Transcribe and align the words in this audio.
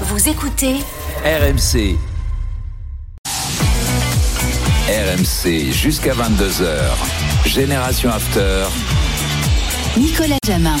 Vous 0.00 0.28
écoutez 0.28 0.74
RMC. 1.24 1.96
RMC 4.88 5.72
jusqu'à 5.72 6.12
22h. 6.14 7.46
Génération 7.46 8.10
After. 8.10 8.64
Nicolas 9.96 10.38
Jamin. 10.44 10.76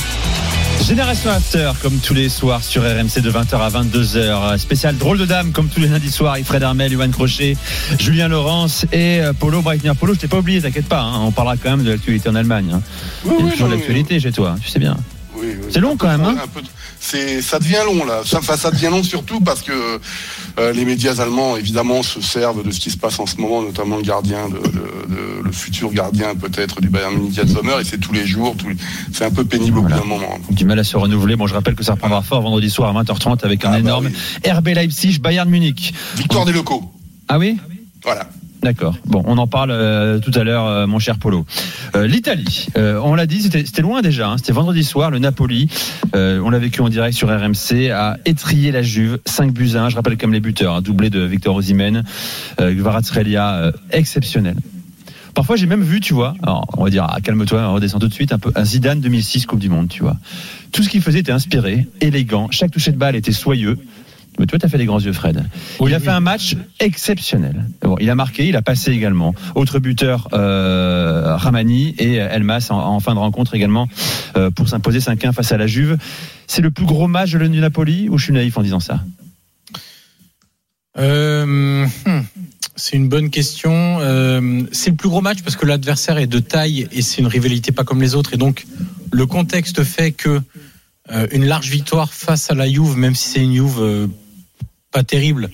Génération 0.82 1.30
After, 1.30 1.70
comme 1.80 1.96
tous 1.98 2.12
les 2.14 2.28
soirs 2.28 2.64
sur 2.64 2.82
RMC 2.82 3.20
de 3.20 3.30
20h 3.30 3.54
à 3.54 3.70
22h. 3.70 4.58
Spécial 4.58 4.96
drôle 4.96 5.18
de 5.18 5.26
dame, 5.26 5.52
comme 5.52 5.68
tous 5.68 5.78
les 5.80 5.88
lundis 5.88 6.10
soirs, 6.10 6.32
avec 6.32 6.44
Fred 6.44 6.64
Armel, 6.64 6.92
Yohan 6.92 7.10
Crochet, 7.10 7.56
Julien 8.00 8.26
Laurence 8.26 8.84
et 8.92 9.20
euh, 9.20 9.32
Polo 9.32 9.62
Breitner. 9.62 9.92
Polo, 9.98 10.14
je 10.14 10.18
t'ai 10.18 10.28
pas 10.28 10.38
oublié, 10.38 10.60
t'inquiète 10.60 10.88
pas, 10.88 11.02
hein, 11.02 11.20
on 11.20 11.30
parlera 11.30 11.56
quand 11.56 11.70
même 11.70 11.84
de 11.84 11.92
l'actualité 11.92 12.28
en 12.28 12.34
Allemagne. 12.34 12.72
Hein. 12.74 12.82
Oui, 13.24 13.34
Il 13.38 13.38
y 13.38 13.42
a 13.42 13.44
oui, 13.44 13.50
toujours 13.52 13.68
de 13.68 13.72
non, 13.74 13.78
l'actualité 13.78 14.18
chez 14.18 14.32
toi, 14.32 14.56
tu 14.60 14.68
sais 14.68 14.80
bien. 14.80 14.96
Oui, 15.44 15.52
oui. 15.60 15.68
C'est 15.70 15.80
long 15.80 15.96
quand 15.96 16.08
même, 16.08 16.22
hein 16.24 16.34
peu 16.52 16.60
c'est, 17.00 17.42
ça 17.42 17.58
devient 17.58 17.82
long 17.84 18.04
là. 18.06 18.22
Ça, 18.24 18.38
enfin, 18.38 18.56
ça 18.56 18.70
devient 18.70 18.88
long 18.90 19.02
surtout 19.02 19.40
parce 19.40 19.60
que 19.62 19.72
euh, 20.58 20.72
les 20.72 20.84
médias 20.86 21.20
allemands 21.20 21.56
évidemment 21.56 22.02
se 22.02 22.20
servent 22.22 22.62
de 22.64 22.70
ce 22.70 22.80
qui 22.80 22.90
se 22.90 22.96
passe 22.96 23.18
en 23.20 23.26
ce 23.26 23.36
moment, 23.36 23.60
notamment 23.62 23.96
le 23.96 24.02
gardien, 24.02 24.48
de, 24.48 24.56
de- 24.56 25.14
de- 25.14 25.42
le 25.44 25.52
futur 25.52 25.92
gardien 25.92 26.34
peut-être 26.34 26.80
du 26.80 26.88
Bayern 26.88 27.12
Munich, 27.14 27.38
Sommer, 27.46 27.74
et 27.80 27.84
c'est 27.84 27.98
tous 27.98 28.12
les 28.14 28.26
jours. 28.26 28.56
tous 28.56 28.68
les- 28.70 28.76
C'est 29.12 29.24
un 29.26 29.30
peu 29.30 29.44
pénible 29.44 29.78
Voilà. 29.80 29.96
au 29.96 30.00
bout 30.00 30.08
d'un 30.08 30.08
moment. 30.08 30.38
Du 30.50 30.64
mal 30.64 30.78
à 30.78 30.84
se 30.84 30.96
renouveler. 30.96 31.36
Bon, 31.36 31.46
je 31.46 31.52
rappelle 31.54 31.74
que 31.74 31.84
ça 31.84 31.92
reprendra 31.92 32.22
fort 32.22 32.40
vendredi 32.40 32.70
soir 32.70 32.96
à 32.96 33.02
20h30 33.02 33.44
avec 33.44 33.64
un 33.64 33.68
Ah, 33.68 33.72
bah 33.72 33.78
énorme 33.80 34.06
oui. 34.44 34.50
RB 34.50 34.68
Leipzig, 34.68 35.18
Bayern 35.20 35.48
Munich. 35.50 35.92
Victoire 36.16 36.46
des 36.46 36.52
locaux. 36.52 36.90
Ah 37.28 37.38
oui? 37.38 37.58
Voilà. 38.02 38.26
D'accord. 38.64 38.96
Bon, 39.04 39.22
on 39.26 39.36
en 39.36 39.46
parle 39.46 39.72
euh, 39.72 40.18
tout 40.20 40.30
à 40.34 40.42
l'heure, 40.42 40.66
euh, 40.66 40.86
mon 40.86 40.98
cher 40.98 41.18
Polo. 41.18 41.44
Euh, 41.94 42.06
L'Italie, 42.06 42.68
on 42.76 43.14
l'a 43.14 43.26
dit, 43.26 43.42
c'était 43.42 43.82
loin 43.82 44.00
déjà. 44.00 44.30
hein. 44.30 44.38
C'était 44.38 44.52
vendredi 44.54 44.82
soir, 44.82 45.10
le 45.10 45.18
Napoli. 45.18 45.68
on 46.14 46.48
l'a 46.48 46.58
vécu 46.58 46.80
en 46.80 46.88
direct 46.88 47.14
sur 47.14 47.28
RMC, 47.28 47.90
a 47.92 48.16
étrié 48.24 48.72
la 48.72 48.80
Juve, 48.80 49.18
5 49.26 49.52
buts 49.52 49.72
à 49.74 49.84
1. 49.84 49.88
Je 49.90 49.96
rappelle 49.96 50.16
comme 50.16 50.32
les 50.32 50.40
buteurs, 50.40 50.76
un 50.76 50.80
doublé 50.80 51.10
de 51.10 51.20
Victor 51.20 51.54
Osimhen, 51.54 52.04
Kvaratskhelia, 52.58 53.54
euh, 53.56 53.72
exceptionnel. 53.90 54.56
Parfois, 55.34 55.56
j'ai 55.56 55.66
même 55.66 55.82
vu, 55.82 56.00
tu 56.00 56.14
vois, 56.14 56.34
alors, 56.42 56.66
on 56.78 56.84
va 56.84 56.90
dire, 56.90 57.06
ah, 57.06 57.20
calme-toi, 57.20 57.68
on 57.68 57.74
redescend 57.74 58.00
tout 58.00 58.08
de 58.08 58.14
suite, 58.14 58.32
un 58.32 58.38
peu, 58.38 58.50
un 58.54 58.64
Zidane 58.64 59.00
2006 59.02 59.44
Coupe 59.44 59.58
du 59.58 59.68
Monde, 59.68 59.88
tu 59.88 60.02
vois. 60.02 60.16
Tout 60.72 60.82
ce 60.82 60.88
qu'il 60.88 61.02
faisait 61.02 61.18
était 61.18 61.32
inspiré, 61.32 61.86
élégant, 62.00 62.48
chaque 62.50 62.70
toucher 62.70 62.92
de 62.92 62.96
balle 62.96 63.14
était 63.14 63.32
soyeux. 63.32 63.76
Mais 64.38 64.46
toi, 64.46 64.58
tu 64.58 64.66
as 64.66 64.68
fait 64.68 64.78
des 64.78 64.86
grands 64.86 65.00
yeux, 65.00 65.12
Fred. 65.12 65.44
il 65.80 65.94
a 65.94 66.00
fait 66.00 66.10
un 66.10 66.20
match 66.20 66.56
exceptionnel. 66.80 67.66
Bon, 67.82 67.96
il 68.00 68.10
a 68.10 68.14
marqué, 68.14 68.48
il 68.48 68.56
a 68.56 68.62
passé 68.62 68.90
également. 68.90 69.34
Autre 69.54 69.78
buteur, 69.78 70.28
euh, 70.32 71.36
Ramani 71.36 71.94
et 71.98 72.14
Elmas 72.14 72.68
en, 72.70 72.78
en 72.78 73.00
fin 73.00 73.14
de 73.14 73.20
rencontre 73.20 73.54
également 73.54 73.88
euh, 74.36 74.50
pour 74.50 74.68
s'imposer 74.68 74.98
5-1 74.98 75.32
face 75.32 75.52
à 75.52 75.56
la 75.56 75.66
Juve. 75.66 75.98
C'est 76.46 76.62
le 76.62 76.70
plus 76.70 76.86
gros 76.86 77.06
match 77.06 77.30
de 77.32 77.38
l'ONU 77.38 77.60
Napoli 77.60 78.08
ou 78.08 78.18
je 78.18 78.24
suis 78.24 78.32
naïf 78.32 78.56
en 78.58 78.62
disant 78.62 78.80
ça? 78.80 79.00
Euh, 80.96 81.86
hmm, 81.86 82.22
c'est 82.76 82.96
une 82.96 83.08
bonne 83.08 83.30
question. 83.30 83.98
Euh, 84.00 84.62
c'est 84.72 84.90
le 84.90 84.96
plus 84.96 85.08
gros 85.08 85.20
match 85.20 85.42
parce 85.42 85.56
que 85.56 85.66
l'adversaire 85.66 86.18
est 86.18 86.26
de 86.26 86.38
taille 86.38 86.88
et 86.92 87.02
c'est 87.02 87.20
une 87.20 87.26
rivalité 87.26 87.72
pas 87.72 87.84
comme 87.84 88.00
les 88.00 88.14
autres. 88.14 88.34
Et 88.34 88.36
donc, 88.36 88.66
le 89.12 89.26
contexte 89.26 89.82
fait 89.84 90.12
que 90.12 90.40
euh, 91.12 91.26
une 91.32 91.44
large 91.44 91.68
victoire 91.68 92.12
face 92.12 92.50
à 92.50 92.54
la 92.54 92.68
Juve, 92.68 92.96
même 92.96 93.14
si 93.14 93.28
c'est 93.28 93.42
une 93.42 93.54
Juve 93.54 93.80
euh, 93.80 94.06
pas 94.94 95.02
terrible, 95.02 95.50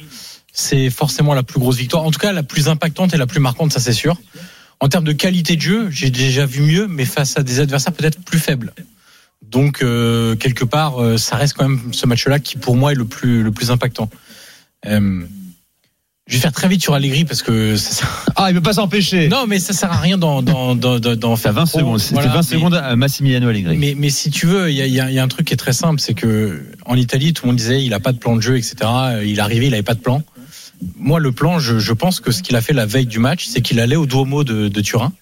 c'est 0.53 0.91
forcément 0.91 1.33
la 1.33 1.43
plus 1.43 1.59
grosse 1.59 1.77
victoire. 1.77 2.05
En 2.05 2.11
tout 2.11 2.21
cas, 2.21 2.33
la 2.33 2.43
plus 2.43 2.69
impactante 2.69 3.15
et 3.15 3.17
la 3.17 3.27
plus 3.27 3.41
marquante, 3.41 3.73
ça 3.73 3.81
c'est 3.81 3.95
sûr. 3.95 4.17
En 4.81 4.89
termes 4.89 5.05
de 5.05 5.13
qualité 5.13 5.57
de 5.57 5.63
jeu, 5.63 5.91
j'ai 5.91 6.11
déjà 6.11 6.45
vu 6.47 6.61
mieux, 6.63 6.87
mais 6.87 7.07
face 7.07 7.39
à 7.39 7.43
des 7.43 7.59
adversaires 7.59 7.95
peut-être 7.95 8.21
plus 8.23 8.39
faibles. 8.39 8.73
Donc, 9.43 9.83
euh, 9.83 10.37
quelque 10.37 10.65
part, 10.65 11.03
euh, 11.03 11.17
ça 11.17 11.37
reste 11.37 11.55
quand 11.55 11.69
même 11.69 11.93
ce 11.93 12.07
match-là 12.07 12.39
qui, 12.39 12.57
pour 12.59 12.77
moi, 12.77 12.93
est 12.93 12.95
le 12.95 13.07
plus, 13.07 13.43
le 13.43 13.51
plus 13.51 13.71
impactant. 13.71 14.11
Euh, 14.87 15.25
je 16.31 16.36
vais 16.36 16.41
faire 16.41 16.53
très 16.53 16.69
vite 16.69 16.81
sur 16.83 16.95
Allegri 16.95 17.25
parce 17.25 17.42
que 17.42 17.77
ça 17.77 17.91
sert... 17.92 18.27
Ah, 18.36 18.50
il 18.50 18.55
ne 18.55 18.59
peut 18.61 18.62
pas 18.62 18.73
s'empêcher. 18.75 19.28
non, 19.28 19.47
mais 19.47 19.59
ça 19.59 19.73
sert 19.73 19.92
à 19.92 19.97
rien 19.98 20.17
d'en 20.17 20.42
d'en 20.42 21.37
faire 21.37 21.53
20 21.53 21.65
trop. 21.66 21.78
secondes. 21.81 21.99
C'était 21.99 22.15
Voilà, 22.15 22.28
20 22.31 22.37
mais- 22.38 22.43
secondes 22.56 22.75
à 22.75 22.97
Massimiliano 22.97 23.49
Allegri. 23.49 23.77
Mais, 23.77 23.94
mais 23.99 24.10
si 24.10 24.31
tu 24.31 24.47
veux, 24.47 24.71
il 24.71 24.77
y 24.77 24.81
a, 24.82 24.87
il 24.87 24.94
y 24.94 25.00
a- 25.00 25.10
il 25.10 25.15
y 25.15 25.19
a 25.19 25.22
un 25.22 25.28
truc 25.28 25.47
qui 25.49 25.53
est 25.55 25.59
très 25.59 25.72
simple, 25.72 26.00
c'est 26.00 26.15
que 26.15 26.62
en 26.87 26.97
Italie, 26.97 27.32
tout 27.34 27.44
le 27.44 27.49
monde 27.49 27.56
disait 27.56 27.84
il 27.84 27.93
a 27.94 28.00
pas 28.00 28.12
de 28.12 28.19
plan 28.19 28.37
de 28.37 28.41
jeu, 28.41 28.56
etc. 28.56 28.77
Il 29.25 29.37
est 29.37 29.41
arrivé, 29.41 29.66
il 29.66 29.75
avait 29.75 29.82
pas 29.82 29.94
de 29.94 30.00
plan. 30.00 30.22
Moi, 30.97 31.21
le 31.21 31.32
plan, 31.32 31.59
je, 31.59 31.78
je 31.78 31.93
pense 31.93 32.21
que 32.21 32.31
ce 32.31 32.43
qu'il 32.43 32.56
a 32.56 32.62
fait 32.62 32.72
la 32.72 32.87
veille 32.87 33.06
du 33.06 33.19
match, 33.19 33.47
c'est 33.47 33.60
qu'il 33.60 33.81
allait 33.81 33.97
au 33.97 34.06
Duomo 34.06 34.44
de, 34.44 34.69
de 34.69 34.81
Turin, 34.81 35.12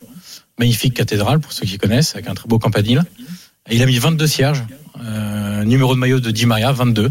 magnifique 0.59 0.95
cathédrale 0.95 1.41
pour 1.41 1.53
ceux 1.53 1.67
qui 1.67 1.79
connaissent, 1.79 2.15
avec 2.15 2.29
un 2.29 2.35
très 2.35 2.49
beau 2.49 2.59
campanile. 2.59 3.03
Et 3.71 3.75
il 3.77 3.83
a 3.83 3.87
mis 3.87 3.99
22 3.99 4.27
cierges, 4.27 4.63
euh, 5.05 5.65
numéro 5.65 5.95
de 5.95 5.99
maillot 6.01 6.21
de 6.21 6.31
Di 6.31 6.47
Maria, 6.47 6.71
22. 6.73 7.11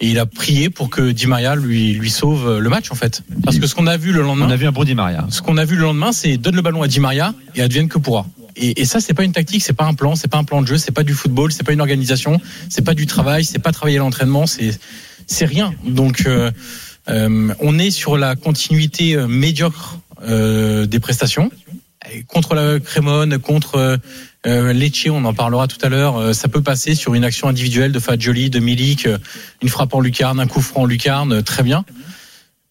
Et 0.00 0.10
il 0.10 0.18
a 0.18 0.26
prié 0.26 0.70
pour 0.70 0.90
que 0.90 1.12
Di 1.12 1.26
Maria 1.26 1.54
lui, 1.54 1.92
lui 1.92 2.10
sauve 2.10 2.58
le 2.58 2.68
match, 2.68 2.90
en 2.90 2.94
fait. 2.94 3.22
Parce 3.44 3.58
que 3.58 3.66
ce 3.66 3.74
qu'on 3.74 3.86
a 3.86 3.96
vu 3.96 4.12
le 4.12 4.22
lendemain 4.22 4.46
On 4.46 4.50
a 4.50 4.56
vu 4.56 4.66
un 4.66 4.72
bon 4.72 4.84
Di 4.84 4.94
Maria. 4.94 5.26
ce 5.30 5.40
qu'on 5.40 5.56
a 5.56 5.64
vu 5.64 5.76
le 5.76 5.82
lendemain, 5.82 6.12
c'est 6.12 6.36
donne 6.36 6.56
le 6.56 6.62
ballon 6.62 6.82
à 6.82 6.88
Di 6.88 7.00
Maria 7.00 7.34
et 7.54 7.62
advienne 7.62 7.88
que 7.88 7.98
pourra. 7.98 8.26
Et, 8.56 8.80
et 8.80 8.84
ça, 8.84 9.00
c'est 9.00 9.14
pas 9.14 9.24
une 9.24 9.32
tactique, 9.32 9.62
c'est 9.62 9.72
pas 9.72 9.84
un 9.84 9.94
plan, 9.94 10.14
c'est 10.14 10.28
pas 10.28 10.38
un 10.38 10.44
plan 10.44 10.62
de 10.62 10.66
jeu, 10.66 10.78
c'est 10.78 10.92
pas 10.92 11.02
du 11.02 11.14
football, 11.14 11.52
c'est 11.52 11.64
pas 11.64 11.72
une 11.72 11.80
organisation, 11.80 12.40
c'est 12.68 12.84
pas 12.84 12.94
du 12.94 13.06
travail, 13.06 13.44
c'est 13.44 13.58
pas 13.58 13.72
travailler 13.72 13.98
l'entraînement, 13.98 14.46
c'est 14.46 14.78
c'est 15.26 15.46
rien. 15.46 15.72
Donc, 15.86 16.24
euh, 16.26 16.50
euh, 17.08 17.54
on 17.60 17.78
est 17.78 17.90
sur 17.90 18.16
la 18.16 18.36
continuité 18.36 19.14
euh, 19.14 19.26
médiocre 19.26 19.98
euh, 20.22 20.86
des 20.86 21.00
prestations. 21.00 21.50
Contre 22.28 22.54
la 22.54 22.80
Crémone, 22.80 23.38
contre 23.38 23.98
euh, 24.46 24.72
Lecce, 24.72 25.08
on 25.10 25.24
en 25.24 25.34
parlera 25.34 25.66
tout 25.68 25.78
à 25.82 25.88
l'heure. 25.88 26.16
euh, 26.16 26.32
ça 26.32 26.48
peut 26.48 26.62
passer 26.62 26.94
sur 26.94 27.14
une 27.14 27.24
action 27.24 27.48
individuelle 27.48 27.92
de 27.92 27.98
Fagioli, 27.98 28.50
de 28.50 28.58
Milik, 28.60 29.06
euh, 29.06 29.18
une 29.62 29.68
frappe 29.68 29.94
en 29.94 30.00
lucarne, 30.00 30.38
un 30.40 30.46
coup 30.46 30.60
franc 30.60 30.82
en 30.82 30.86
lucarne, 30.86 31.32
euh, 31.34 31.42
très 31.42 31.62
bien 31.62 31.84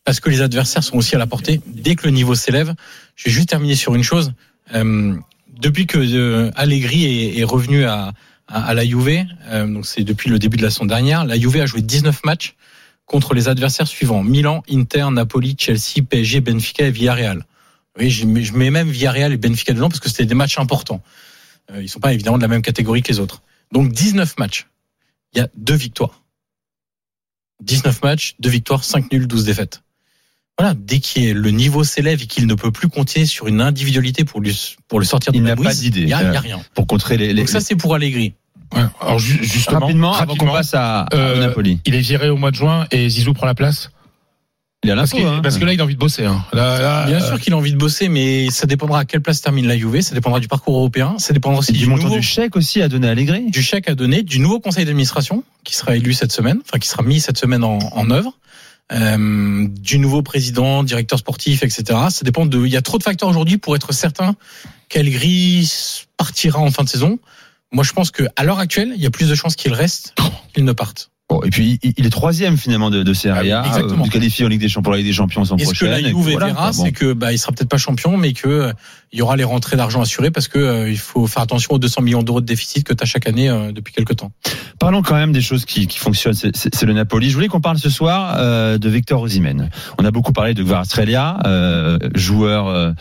parce 0.06 0.20
que 0.20 0.30
les 0.30 0.42
adversaires 0.42 0.84
sont 0.84 0.98
aussi 0.98 1.16
à 1.16 1.18
la 1.18 1.28
portée 1.28 1.62
dès 1.66 1.96
que 1.96 2.04
le 2.06 2.12
niveau 2.12 2.36
s'élève. 2.36 2.74
Je 3.16 3.24
vais 3.26 3.32
juste 3.32 3.48
terminer 3.48 3.76
sur 3.76 3.96
une 3.96 4.04
chose. 4.04 4.34
Euh, 4.76 5.16
depuis 5.58 5.88
que 5.88 5.98
euh, 5.98 6.52
Allegri 6.56 7.06
est, 7.06 7.40
est 7.40 7.44
revenu 7.46 7.86
à, 7.86 8.12
à, 8.50 8.66
à 8.66 8.74
la 8.74 8.84
Juve, 8.86 9.24
donc 9.50 9.86
c'est 9.86 10.04
depuis 10.04 10.30
le 10.30 10.40
début 10.40 10.58
de 10.58 10.64
la 10.64 10.70
saison 10.72 10.86
dernière, 10.86 11.24
la 11.24 11.40
Juve 11.40 11.56
a 11.62 11.66
joué 11.66 11.82
19 11.82 12.26
matchs 12.26 12.56
contre 13.06 13.34
les 13.34 13.48
adversaires 13.48 13.88
suivants 13.88 14.24
Milan, 14.24 14.62
Inter, 14.70 15.08
Napoli, 15.10 15.56
Chelsea, 15.58 16.04
PSG, 16.08 16.42
Benfica 16.42 16.86
et 16.86 16.92
Villarreal. 16.92 17.46
Oui, 17.98 18.10
je 18.10 18.26
mets 18.26 18.72
même 18.72 18.90
Villarreal 18.90 19.32
et 19.32 19.38
Benfica 19.38 19.72
dedans 19.72 19.88
parce 19.88 20.02
que 20.02 20.10
c'était 20.10 20.26
des 20.26 20.36
matchs 20.36 20.58
importants. 20.58 21.02
Euh, 21.72 21.82
ils 21.82 21.90
sont 21.90 22.00
pas 22.00 22.14
évidemment 22.14 22.38
de 22.38 22.42
la 22.42 22.48
même 22.48 22.62
catégorie 22.62 23.02
que 23.02 23.12
les 23.12 23.20
autres. 23.20 23.42
Donc 23.72 23.92
19 23.92 24.38
matchs. 24.38 24.68
Il 25.34 25.40
y 25.40 25.42
a 25.42 25.48
deux 25.56 25.76
victoires. 25.76 26.22
19 27.62 28.02
matchs, 28.04 28.36
deux 28.40 28.50
victoires, 28.50 28.84
5 28.84 29.12
nuls, 29.12 29.28
12 29.28 29.46
défaites 29.46 29.82
voilà, 30.60 30.76
dès 30.76 31.00
que 31.00 31.32
le 31.32 31.50
niveau 31.50 31.84
s'élève 31.84 32.22
et 32.22 32.28
qu'il 32.28 32.46
ne 32.46 32.54
peut 32.54 32.72
plus 32.72 32.88
compter 32.88 33.26
sur 33.26 33.48
une 33.48 33.60
individualité 33.60 34.24
pour 34.24 34.40
lui 34.40 34.76
pour 34.88 35.00
le 35.00 35.06
sortir 35.06 35.34
de 35.34 35.38
Il 35.40 35.44
la 35.44 35.56
n'a 35.56 35.64
pas. 35.64 35.74
Il 35.74 36.08
y 36.08 36.14
a, 36.14 36.20
Euh, 36.22 36.40
rien. 36.40 36.62
Pour 36.76 36.86
contrer 36.86 37.18
les. 37.18 37.30
les- 37.34 37.42
Donc 37.42 37.50
ça 37.50 37.60
c'est 37.60 37.76
pour 37.76 37.96
Allegri. 37.96 38.36
Ouais, 38.76 38.84
alors 39.02 39.18
ju- 39.18 39.44
justement, 39.44 39.80
rapidement, 39.80 40.14
avant 40.14 40.36
qu'on 40.36 40.46
passe 40.46 40.76
à, 40.76 41.02
à 41.06 41.16
euh, 41.16 41.40
Napoli. 41.48 41.80
il 41.86 41.96
est 41.96 42.02
viré 42.02 42.30
au 42.30 42.38
mois 42.38 42.52
de 42.52 42.56
juin 42.56 42.86
et 42.92 43.10
Zizou 43.10 43.34
prend 43.34 43.48
la 43.48 43.56
place. 43.56 43.90
Il 44.84 44.92
a 44.92 44.96
Parce 44.96 45.14
l'info. 45.14 45.24
que, 45.26 45.30
hein. 45.30 45.40
parce 45.42 45.58
que 45.58 45.66
là, 45.66 45.74
il 45.74 45.80
a 45.80 45.84
envie 45.84 45.94
de 45.96 46.00
bosser. 46.00 46.26
Hein. 46.26 46.44
Là, 46.54 46.82
là, 46.82 47.06
Bien 47.06 47.22
euh, 47.22 47.28
sûr 47.28 47.40
qu'il 47.40 47.54
a 47.54 47.58
envie 47.58 47.72
de 47.72 47.78
bosser, 47.78 48.10
mais 48.10 48.50
ça 48.50 48.68
dépendra 48.68 49.00
à 49.00 49.06
quelle 49.06 49.22
place 49.22 49.42
termine 49.42 49.66
la 49.68 49.78
Juve, 49.78 50.02
ça 50.02 50.14
dépendra 50.14 50.40
du 50.40 50.48
parcours 50.48 50.76
européen, 50.76 51.16
ça 51.20 51.34
dépendra 51.34 51.60
aussi 51.60 51.72
Et 51.72 51.74
du, 51.76 51.80
du 51.80 51.90
montant 51.90 52.04
nouveau, 52.04 52.16
du 52.18 52.22
chèque 52.22 52.56
aussi 52.56 52.82
à 52.82 52.90
donner 52.90 53.08
à 53.08 53.12
Allegri. 53.12 53.50
du 53.50 53.62
chèque 53.62 53.90
à 53.90 53.96
donner, 53.96 54.24
du 54.24 54.40
nouveau 54.40 54.60
conseil 54.60 54.86
d'administration 54.86 55.44
qui 55.64 55.76
sera 55.76 55.96
élu 55.96 56.14
cette 56.14 56.32
semaine, 56.34 56.60
enfin 56.68 56.80
qui 56.80 56.90
sera 56.90 57.04
mis 57.04 57.20
cette 57.22 57.38
semaine 57.38 57.64
en, 57.64 57.80
en 57.80 58.10
œuvre. 58.12 58.38
euh, 58.92 59.68
du 59.70 59.98
nouveau 60.00 60.22
président, 60.22 60.84
directeur 60.84 61.18
sportif, 61.18 61.64
etc. 61.64 61.84
Ça 62.10 62.24
dépend 62.24 62.46
de. 62.46 62.66
Il 62.66 62.72
y 62.72 62.78
a 62.78 62.82
trop 62.82 62.98
de 62.98 63.04
facteurs 63.04 63.30
aujourd'hui 63.30 63.58
pour 63.58 63.76
être 63.78 63.94
certain 63.94 64.36
qu'Allegri 64.90 65.72
partira 66.18 66.60
en 66.60 66.70
fin 66.72 66.84
de 66.84 66.90
saison. 66.90 67.20
Moi, 67.72 67.84
je 67.84 67.94
pense 67.94 68.12
que 68.12 68.24
à 68.36 68.44
l'heure 68.44 68.60
actuelle, 68.60 68.94
il 68.96 69.02
y 69.02 69.06
a 69.08 69.10
plus 69.10 69.30
de 69.30 69.36
chances 69.36 69.56
qu'il 69.56 69.74
reste 69.74 70.14
qu'il 70.54 70.66
ne 70.66 70.72
parte. 70.74 71.10
Et 71.46 71.50
puis 71.50 71.80
il 71.98 72.06
est 72.06 72.10
troisième 72.10 72.58
finalement 72.58 72.90
de, 72.90 73.04
de 73.04 73.14
Serie 73.14 73.52
A, 73.52 73.64
Ah 73.66 73.78
oui, 73.86 73.94
euh, 74.06 74.10
qualifié 74.10 74.46
en 74.46 74.50
Ligue 74.50 74.62
des 74.62 74.68
Champions 74.70 74.82
pour 74.84 74.92
la 74.94 74.98
Ligue 75.00 75.08
des 75.08 75.14
Champions 75.14 75.44
l'an 75.50 75.58
Et 75.58 75.66
ce 75.66 75.74
que 75.74 75.86
la 75.86 75.98
prochaine. 76.00 76.16
Juve 76.16 76.32
Voilà, 76.32 76.46
verra. 76.48 76.72
Bon. 76.72 76.84
c'est 76.84 76.92
que 76.92 77.14
bah, 77.14 77.32
il 77.32 77.38
sera 77.40 77.52
peut-être 77.52 77.70
pas 77.70 77.78
champion, 77.78 78.18
mais 78.18 78.34
que 78.34 78.48
euh, 78.48 78.74
il 79.12 79.20
y 79.20 79.22
aura 79.22 79.36
les 79.36 79.44
rentrées 79.44 79.78
d'argent 79.78 80.02
assurées 80.02 80.32
parce 80.32 80.48
que 80.48 80.60
euh, 80.60 80.90
il 80.90 80.98
faut 80.98 81.28
faire 81.28 81.44
attention 81.44 81.74
aux 81.76 81.80
200 81.80 82.02
millions 82.02 82.24
d'euros 82.24 82.42
de 82.42 82.46
déficit 82.46 82.84
que 82.86 82.94
tu 82.94 83.04
as 83.04 83.06
chaque 83.06 83.28
année 83.28 83.50
euh, 83.50 83.72
depuis 83.72 83.94
quelques 83.94 84.16
temps. 84.16 84.32
Parlons 84.80 85.02
quand 85.02 85.16
même 85.16 85.32
des 85.32 85.42
choses 85.42 85.66
qui, 85.66 85.88
qui 85.88 86.00
fonctionnent. 86.00 86.34
C'est- 86.34 86.84
le 86.84 86.94
Napoli. 86.94 87.30
Je 87.30 87.36
voulais 87.36 87.48
qu'on 87.48 87.62
parle 87.62 87.78
ce 87.78 87.90
soir 87.90 88.36
euh, 88.38 88.78
de 88.78 88.90
Victor 88.90 89.22
Osimhen. 89.22 89.70
On 90.00 90.04
a 90.06 90.12
beaucoup 90.12 90.34
parlé 90.34 90.54
de 90.54 90.64
Kvaratskhelia, 90.64 91.40
euh, 91.46 91.98
joueur 92.14 92.68
euh, 92.68 92.92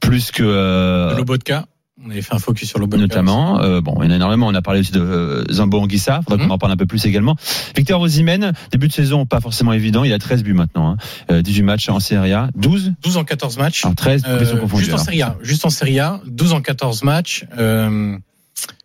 plus 0.00 0.30
que 0.30 0.42
euh, 0.42 1.16
Lobotka, 1.16 1.64
on 2.04 2.10
avait 2.10 2.22
fait 2.22 2.34
un 2.34 2.38
focus 2.38 2.68
sur 2.68 2.78
Lobotka. 2.78 3.00
notamment. 3.02 3.60
Euh, 3.60 3.80
bon, 3.80 3.96
il 4.02 4.06
y 4.06 4.08
en 4.08 4.12
a 4.12 4.16
énormément. 4.16 4.46
On 4.46 4.54
a 4.54 4.62
parlé 4.62 4.80
aussi 4.80 4.92
de 4.92 5.00
euh, 5.00 5.44
Zambo 5.52 5.78
Anguissa. 5.80 6.20
Faudra 6.22 6.36
Mhm. 6.42 6.48
qu'on 6.48 6.54
en 6.54 6.58
parle 6.58 6.72
un 6.72 6.76
peu 6.76 6.86
plus 6.86 7.04
également. 7.04 7.36
Victor 7.76 8.00
Osimhen, 8.00 8.52
début 8.72 8.88
de 8.88 8.92
saison 8.92 9.26
pas 9.26 9.40
forcément 9.40 9.72
évident. 9.72 10.02
Il 10.04 10.12
a 10.12 10.18
13 10.18 10.42
buts 10.42 10.54
maintenant. 10.54 10.92
Hein. 10.92 10.96
Euh, 11.30 11.42
18 11.42 11.62
matchs 11.62 11.88
en 11.88 12.00
Serie 12.00 12.32
A, 12.32 12.48
12 12.54 12.92
12 13.02 13.16
en 13.18 13.24
14 13.24 13.58
matchs. 13.58 13.84
en 13.84 13.94
13 13.94 14.22
Euh, 14.24 14.32
compétitions 14.32 14.58
confondues. 14.60 14.84
juste 14.84 14.94
en. 14.94 14.98
Serie 15.04 15.22
A, 15.22 15.36
juste 15.42 15.64
en 15.64 15.70
Serie 15.70 15.98
A, 16.00 16.20
12 16.26 16.52
en 16.54 16.60
14 16.62 17.02
matchs, 17.02 17.44
euh, 17.58 18.16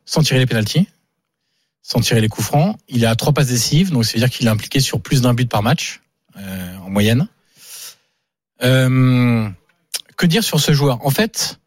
sans 0.06 0.21
tirer 0.21 0.39
les 0.39 0.45
pénalties. 0.45 0.88
sans 1.88 2.00
tirer 2.00 2.19
les 2.19 2.29
coups 2.29 2.47
francs. 2.47 2.77
Il 2.89 3.06
à 3.06 3.15
trois 3.15 3.31
passes 3.31 3.45
décisives, 3.50 3.91
donc 3.91 4.06
ça 4.06 4.13
veut 4.13 4.19
dire 4.19 4.31
qu'il 4.31 4.47
est 4.47 4.50
impliqué 4.50 4.79
sur 4.79 5.00
plus 5.01 5.21
d'un 5.21 5.35
but 5.35 5.47
par 5.47 5.62
match 5.62 6.01
euh, 6.35 6.75
en 6.83 6.89
moyenne. 6.89 7.27
Euh, 8.63 9.47
que 10.17 10.25
dire 10.25 10.44
sur 10.44 10.59
ce 10.59 10.71
joueur? 10.73 11.06
En 11.06 11.09
fait, 11.09 11.59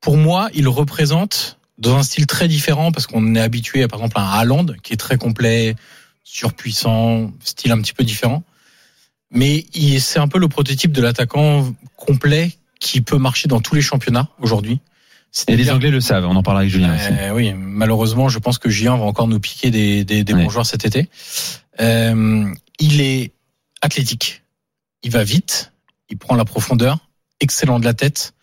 pour 0.00 0.16
moi, 0.16 0.48
il 0.54 0.68
représente 0.68 1.58
dans 1.78 1.96
un 1.96 2.02
style 2.02 2.26
très 2.26 2.48
différent 2.48 2.92
parce 2.92 3.06
qu'on 3.06 3.34
est 3.34 3.40
habitué, 3.40 3.82
à, 3.82 3.88
par 3.88 4.00
exemple, 4.00 4.18
à 4.18 4.22
un 4.22 4.38
Haaland 4.38 4.66
qui 4.82 4.92
est 4.92 4.96
très 4.96 5.16
complet, 5.16 5.76
surpuissant, 6.24 7.32
style 7.42 7.72
un 7.72 7.80
petit 7.80 7.92
peu 7.92 8.04
différent. 8.04 8.42
Mais 9.30 9.64
c'est 10.00 10.18
un 10.18 10.28
peu 10.28 10.38
le 10.38 10.48
prototype 10.48 10.92
de 10.92 11.00
l'attaquant 11.02 11.72
complet 11.96 12.52
qui 12.80 13.00
peut 13.00 13.18
marcher 13.18 13.46
dans 13.48 13.60
tous 13.60 13.74
les 13.74 13.82
championnats 13.82 14.28
aujourd'hui. 14.40 14.80
Et 15.46 15.56
les 15.56 15.70
Anglais 15.70 15.90
le 15.90 16.00
savent, 16.00 16.24
on 16.26 16.34
en 16.34 16.42
parlera 16.42 16.62
avec 16.62 16.72
Julien 16.72 16.92
aussi. 16.96 17.06
euh, 17.12 17.30
oui, 17.32 17.52
malheureusement, 17.54 18.28
je 18.28 18.38
pense 18.40 18.58
que 18.58 18.68
Julien 18.68 18.96
va 18.96 19.04
encore 19.04 19.28
nous 19.28 19.38
piquer 19.38 19.70
des, 19.70 20.04
des, 20.04 20.24
des 20.24 20.34
Ouais. 20.34 20.42
bons 20.42 20.50
joueurs 20.50 20.66
cet 20.66 20.84
été. 20.84 21.08
Euh, 21.80 22.52
il 22.80 23.00
est 23.00 23.30
athlétique, 23.80 24.42
il 25.04 25.12
va 25.12 25.22
vite, 25.22 25.72
il 26.08 26.16
prend 26.18 26.34
la 26.34 26.44
profondeur, 26.44 26.98
excellent 27.38 27.78
de 27.78 27.84
la 27.84 27.94
tête, 27.94 28.34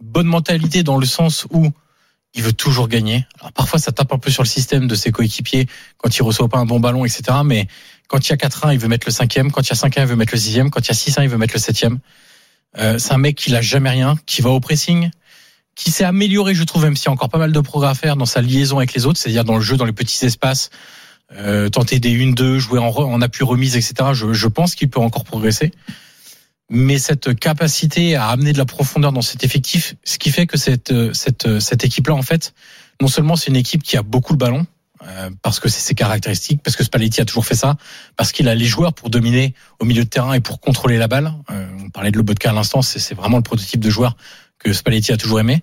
bonne 0.00 0.26
mentalité 0.26 0.82
dans 0.82 0.98
le 0.98 1.06
sens 1.06 1.46
où 1.50 1.70
il 2.34 2.42
veut 2.42 2.52
toujours 2.52 2.88
gagner. 2.88 3.26
Alors 3.40 3.52
parfois, 3.52 3.78
ça 3.78 3.92
tape 3.92 4.12
un 4.12 4.18
peu 4.18 4.30
sur 4.30 4.42
le 4.42 4.48
système 4.48 4.86
de 4.86 4.94
ses 4.94 5.10
coéquipiers 5.10 5.66
quand 5.96 6.14
il 6.16 6.22
reçoit 6.22 6.48
pas 6.48 6.58
un 6.58 6.66
bon 6.66 6.80
ballon, 6.80 7.04
etc. 7.04 7.38
Mais 7.44 7.66
quand 8.08 8.28
il 8.28 8.30
y 8.30 8.32
a 8.32 8.36
4-1, 8.36 8.74
il 8.74 8.78
veut 8.78 8.88
mettre 8.88 9.06
le 9.06 9.12
cinquième. 9.12 9.50
Quand 9.50 9.62
il 9.62 9.70
y 9.70 9.72
a 9.72 9.74
5-1, 9.74 10.02
il 10.02 10.06
veut 10.06 10.16
mettre 10.16 10.34
le 10.34 10.38
sixième. 10.38 10.70
Quand 10.70 10.80
il 10.80 10.88
y 10.88 10.90
a 10.90 10.94
6-1, 10.94 11.22
il 11.22 11.28
veut 11.28 11.38
mettre 11.38 11.54
le 11.54 11.60
septième. 11.60 11.98
Euh, 12.78 12.98
c'est 12.98 13.12
un 13.12 13.18
mec 13.18 13.36
qui 13.36 13.50
lâche 13.50 13.66
jamais 13.66 13.90
rien, 13.90 14.16
qui 14.26 14.42
va 14.42 14.50
au 14.50 14.60
pressing, 14.60 15.10
qui 15.74 15.90
s'est 15.90 16.04
amélioré, 16.04 16.54
je 16.54 16.64
trouve, 16.64 16.84
même 16.84 16.94
s'il 16.94 17.06
y 17.06 17.08
a 17.08 17.12
encore 17.12 17.30
pas 17.30 17.38
mal 17.38 17.52
de 17.52 17.60
progrès 17.60 17.88
à 17.88 17.94
faire 17.94 18.16
dans 18.16 18.26
sa 18.26 18.42
liaison 18.42 18.76
avec 18.76 18.92
les 18.92 19.06
autres, 19.06 19.18
c'est-à-dire 19.18 19.44
dans 19.44 19.56
le 19.56 19.62
jeu, 19.62 19.76
dans 19.76 19.86
les 19.86 19.92
petits 19.92 20.24
espaces, 20.26 20.70
euh, 21.32 21.70
tenter 21.70 22.00
des 22.00 22.12
1-2, 22.14 22.58
jouer 22.58 22.78
en, 22.78 22.88
en 22.88 23.22
appui 23.22 23.44
remise, 23.44 23.76
etc. 23.76 24.10
Je, 24.12 24.34
je 24.34 24.48
pense 24.48 24.74
qu'il 24.74 24.90
peut 24.90 25.00
encore 25.00 25.24
progresser. 25.24 25.72
Mais 26.68 26.98
cette 26.98 27.38
capacité 27.38 28.16
à 28.16 28.28
amener 28.28 28.52
de 28.52 28.58
la 28.58 28.64
profondeur 28.64 29.12
dans 29.12 29.22
cet 29.22 29.44
effectif, 29.44 29.94
ce 30.04 30.18
qui 30.18 30.30
fait 30.30 30.46
que 30.46 30.58
cette, 30.58 30.90
euh, 30.90 31.12
cette, 31.12 31.46
euh, 31.46 31.60
cette 31.60 31.84
équipe-là, 31.84 32.14
en 32.14 32.22
fait, 32.22 32.54
non 33.00 33.06
seulement 33.08 33.36
c'est 33.36 33.48
une 33.48 33.56
équipe 33.56 33.84
qui 33.84 33.96
a 33.96 34.02
beaucoup 34.02 34.32
le 34.32 34.38
ballon, 34.38 34.66
euh, 35.06 35.30
parce 35.42 35.60
que 35.60 35.68
c'est 35.68 35.80
ses 35.80 35.94
caractéristiques, 35.94 36.62
parce 36.64 36.74
que 36.74 36.82
Spalletti 36.82 37.20
a 37.20 37.24
toujours 37.24 37.46
fait 37.46 37.54
ça, 37.54 37.76
parce 38.16 38.32
qu'il 38.32 38.48
a 38.48 38.54
les 38.54 38.64
joueurs 38.64 38.94
pour 38.94 39.10
dominer 39.10 39.54
au 39.78 39.84
milieu 39.84 40.02
de 40.02 40.08
terrain 40.08 40.32
et 40.32 40.40
pour 40.40 40.60
contrôler 40.60 40.98
la 40.98 41.06
balle. 41.06 41.32
On 41.48 41.90
parlait 41.90 42.10
de 42.10 42.16
Lobotka 42.16 42.50
à 42.50 42.52
l'instant, 42.52 42.82
c'est 42.82 42.98
c'est 42.98 43.14
vraiment 43.14 43.36
le 43.36 43.42
prototype 43.44 43.80
de 43.80 43.90
joueur 43.90 44.16
que 44.58 44.72
Spalletti 44.72 45.12
a 45.12 45.16
toujours 45.16 45.38
aimé. 45.38 45.62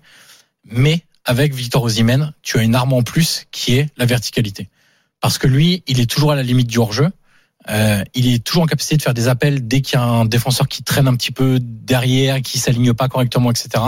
Mais 0.63 1.03
avec 1.25 1.53
Victor 1.53 1.83
Osimhen, 1.83 2.33
tu 2.41 2.59
as 2.59 2.63
une 2.63 2.75
arme 2.75 2.93
en 2.93 3.01
plus 3.01 3.45
qui 3.51 3.75
est 3.75 3.89
la 3.97 4.05
verticalité. 4.05 4.69
Parce 5.19 5.37
que 5.37 5.47
lui, 5.47 5.83
il 5.87 5.99
est 5.99 6.09
toujours 6.09 6.31
à 6.31 6.35
la 6.35 6.43
limite 6.43 6.67
du 6.67 6.77
hors-jeu. 6.77 7.09
Euh, 7.69 8.03
il 8.13 8.27
est 8.33 8.43
toujours 8.43 8.63
en 8.63 8.65
capacité 8.65 8.97
de 8.97 9.01
faire 9.01 9.13
des 9.13 9.27
appels 9.29 9.67
dès 9.67 9.81
qu'il 9.81 9.97
y 9.97 10.01
a 10.01 10.03
un 10.05 10.25
défenseur 10.25 10.67
qui 10.67 10.83
traîne 10.83 11.07
un 11.07 11.15
petit 11.15 11.31
peu 11.31 11.59
derrière, 11.61 12.41
qui 12.41 12.59
s'aligne 12.59 12.93
pas 12.93 13.07
correctement, 13.07 13.51
etc. 13.51 13.83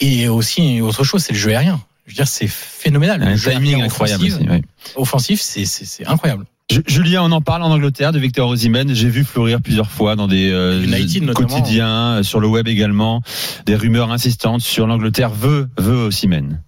Et 0.00 0.28
aussi, 0.28 0.80
autre 0.80 1.02
chose, 1.04 1.22
c'est 1.24 1.32
le 1.32 1.38
jeu 1.38 1.50
aérien. 1.50 1.80
Je 2.06 2.10
veux 2.12 2.16
dire, 2.16 2.28
c'est 2.28 2.46
phénoménal. 2.48 3.22
Un 3.22 3.30
Le 3.30 3.36
jeu 3.36 3.50
timing 3.52 3.70
aérien 3.74 3.84
incroyable 3.86 4.24
offensif, 4.24 4.40
aussi. 4.40 4.50
ouais. 4.50 4.62
offensif, 4.96 5.40
c'est- 5.40 5.64
c'est 5.64 5.86
c'est 5.86 6.06
incroyable. 6.06 6.44
Ju- 6.70 6.82
Julien, 6.86 7.22
on 7.22 7.32
en 7.32 7.40
parle 7.40 7.62
en 7.62 7.70
Angleterre 7.70 8.12
de 8.12 8.18
Victor 8.18 8.48
Osimhen. 8.48 8.94
J'ai 8.94 9.08
vu 9.08 9.24
fleurir 9.24 9.60
plusieurs 9.62 9.90
fois 9.90 10.16
dans 10.16 10.26
des 10.28 10.50
euh, 10.50 10.84
quotidiens, 11.34 12.16
euh, 12.18 12.22
sur 12.22 12.40
le 12.40 12.48
web 12.48 12.68
également, 12.68 13.22
des 13.66 13.76
rumeurs 13.76 14.10
insistantes 14.12 14.60
sur 14.62 14.86
l'Angleterre 14.86 15.30
veut 15.30 15.68
veut 15.78 16.06
Osimhen. 16.06 16.62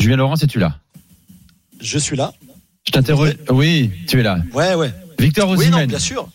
Julien 0.00 0.16
Laurent, 0.16 0.34
es-tu 0.36 0.58
là? 0.58 0.78
Je 1.80 1.98
suis 1.98 2.16
là. 2.16 2.32
T'interroge. 2.94 3.36
Oui, 3.50 3.90
tu 4.08 4.20
es 4.20 4.22
là. 4.22 4.38
Ouais, 4.52 4.74
ouais. 4.74 4.92
Victor 5.18 5.50
Oui, 5.50 5.56
non, 5.56 5.62
Osimhen. 5.78 5.86
bien 5.88 5.98
sûr. 5.98 6.28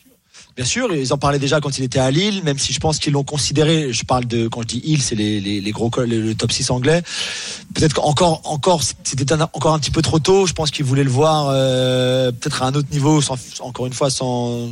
Bien 0.58 0.66
sûr, 0.66 0.94
ils 0.94 1.14
en 1.14 1.18
parlaient 1.18 1.40
déjà 1.40 1.62
quand 1.62 1.78
il 1.78 1.86
était 1.86 2.00
à 2.00 2.12
Lille, 2.12 2.42
même 2.44 2.60
si 2.60 2.74
je 2.74 2.82
pense 2.82 3.00
qu'ils 3.00 3.14
l'ont 3.14 3.24
considéré. 3.24 3.94
Je 3.94 4.04
parle 4.04 4.26
de 4.26 4.50
quand 4.50 4.62
je 4.64 4.68
dis 4.68 4.82
Lille, 4.82 5.02
c'est 5.02 5.16
les, 5.16 5.40
les, 5.40 5.62
les 5.62 5.72
gros 5.72 5.90
le, 5.98 6.06
le 6.06 6.36
top 6.36 6.52
6 6.52 6.70
anglais. 6.72 7.02
Peut-être 7.74 7.94
qu'encore 7.94 8.42
encore 8.44 8.84
c'était 8.84 9.42
encore 9.42 9.74
un 9.74 9.80
petit 9.80 9.92
peu 9.92 10.02
trop 10.02 10.20
tôt. 10.20 10.46
Je 10.48 10.52
pense 10.54 10.70
qu'ils 10.70 10.84
voulaient 10.84 11.06
le 11.06 11.10
voir 11.10 11.48
euh, 11.50 12.34
peut-être 12.34 12.62
à 12.62 12.66
un 12.66 12.74
autre 12.74 12.90
niveau, 12.92 13.22
sans, 13.22 13.38
encore 13.62 13.86
une 13.86 13.94
fois 13.94 14.10
sans, 14.10 14.68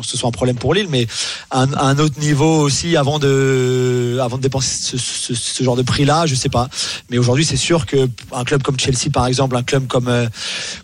ce 0.00 0.16
soit 0.16 0.28
un 0.28 0.32
problème 0.32 0.56
pour 0.56 0.72
Lille, 0.74 0.86
mais 0.90 1.06
à 1.50 1.62
un, 1.62 1.72
un 1.74 1.98
autre 1.98 2.18
niveau 2.20 2.60
aussi 2.60 2.96
avant 2.96 3.18
de 3.18 4.18
avant 4.22 4.36
de 4.38 4.42
dépenser 4.42 4.96
ce, 4.96 4.96
ce, 4.96 5.34
ce 5.34 5.62
genre 5.64 5.76
de 5.76 5.82
prix-là. 5.82 6.26
Je 6.26 6.34
sais 6.34 6.48
pas. 6.48 6.68
Mais 7.10 7.18
aujourd'hui, 7.18 7.44
c'est 7.44 7.56
sûr 7.56 7.84
que 7.86 8.08
un 8.32 8.44
club 8.44 8.62
comme 8.62 8.78
Chelsea, 8.78 9.10
par 9.12 9.26
exemple, 9.26 9.56
un 9.56 9.62
club 9.62 9.86
comme 9.86 10.08
euh, 10.08 10.26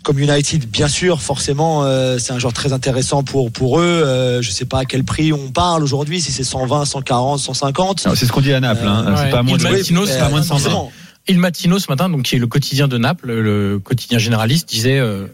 comme 0.03 0.19
United, 0.19 0.69
bien 0.69 0.87
sûr, 0.87 1.21
forcément, 1.21 1.83
euh, 1.83 2.17
c'est 2.19 2.33
un 2.33 2.39
joueur 2.39 2.53
très 2.53 2.73
intéressant 2.73 3.23
pour 3.23 3.51
pour 3.51 3.79
eux. 3.79 3.83
Euh, 4.05 4.41
je 4.41 4.51
sais 4.51 4.65
pas 4.65 4.79
à 4.79 4.85
quel 4.85 5.03
prix 5.03 5.33
on 5.33 5.49
parle 5.51 5.83
aujourd'hui, 5.83 6.21
si 6.21 6.31
c'est 6.31 6.43
120, 6.43 6.85
140, 6.85 7.39
150. 7.39 8.01
Alors, 8.05 8.17
C'est 8.17 8.25
ce 8.25 8.31
qu'on 8.31 8.41
dit 8.41 8.53
à 8.53 8.59
Naples. 8.59 8.85
hein. 8.85 9.13
C'est 9.15 9.23
ouais. 9.23 9.29
pas 9.31 9.43
moins 9.43 9.57
de 9.57 9.63
Il 9.63 9.71
Martino, 9.71 10.05
c'est 10.05 10.13
c'est 10.13 10.19
pas 10.19 10.29
moins 10.29 10.41
de 10.41 10.45
120. 10.45 10.59
forcément. 10.59 10.91
Il 11.27 11.37
Matino 11.37 11.77
ce 11.77 11.87
matin, 11.89 12.09
donc 12.09 12.23
qui 12.23 12.35
est 12.35 12.39
le 12.39 12.47
quotidien 12.47 12.87
de 12.87 12.97
Naples, 12.97 13.31
le 13.31 13.77
quotidien 13.79 14.17
généraliste, 14.17 14.67
disait 14.67 14.97
euh, 14.97 15.27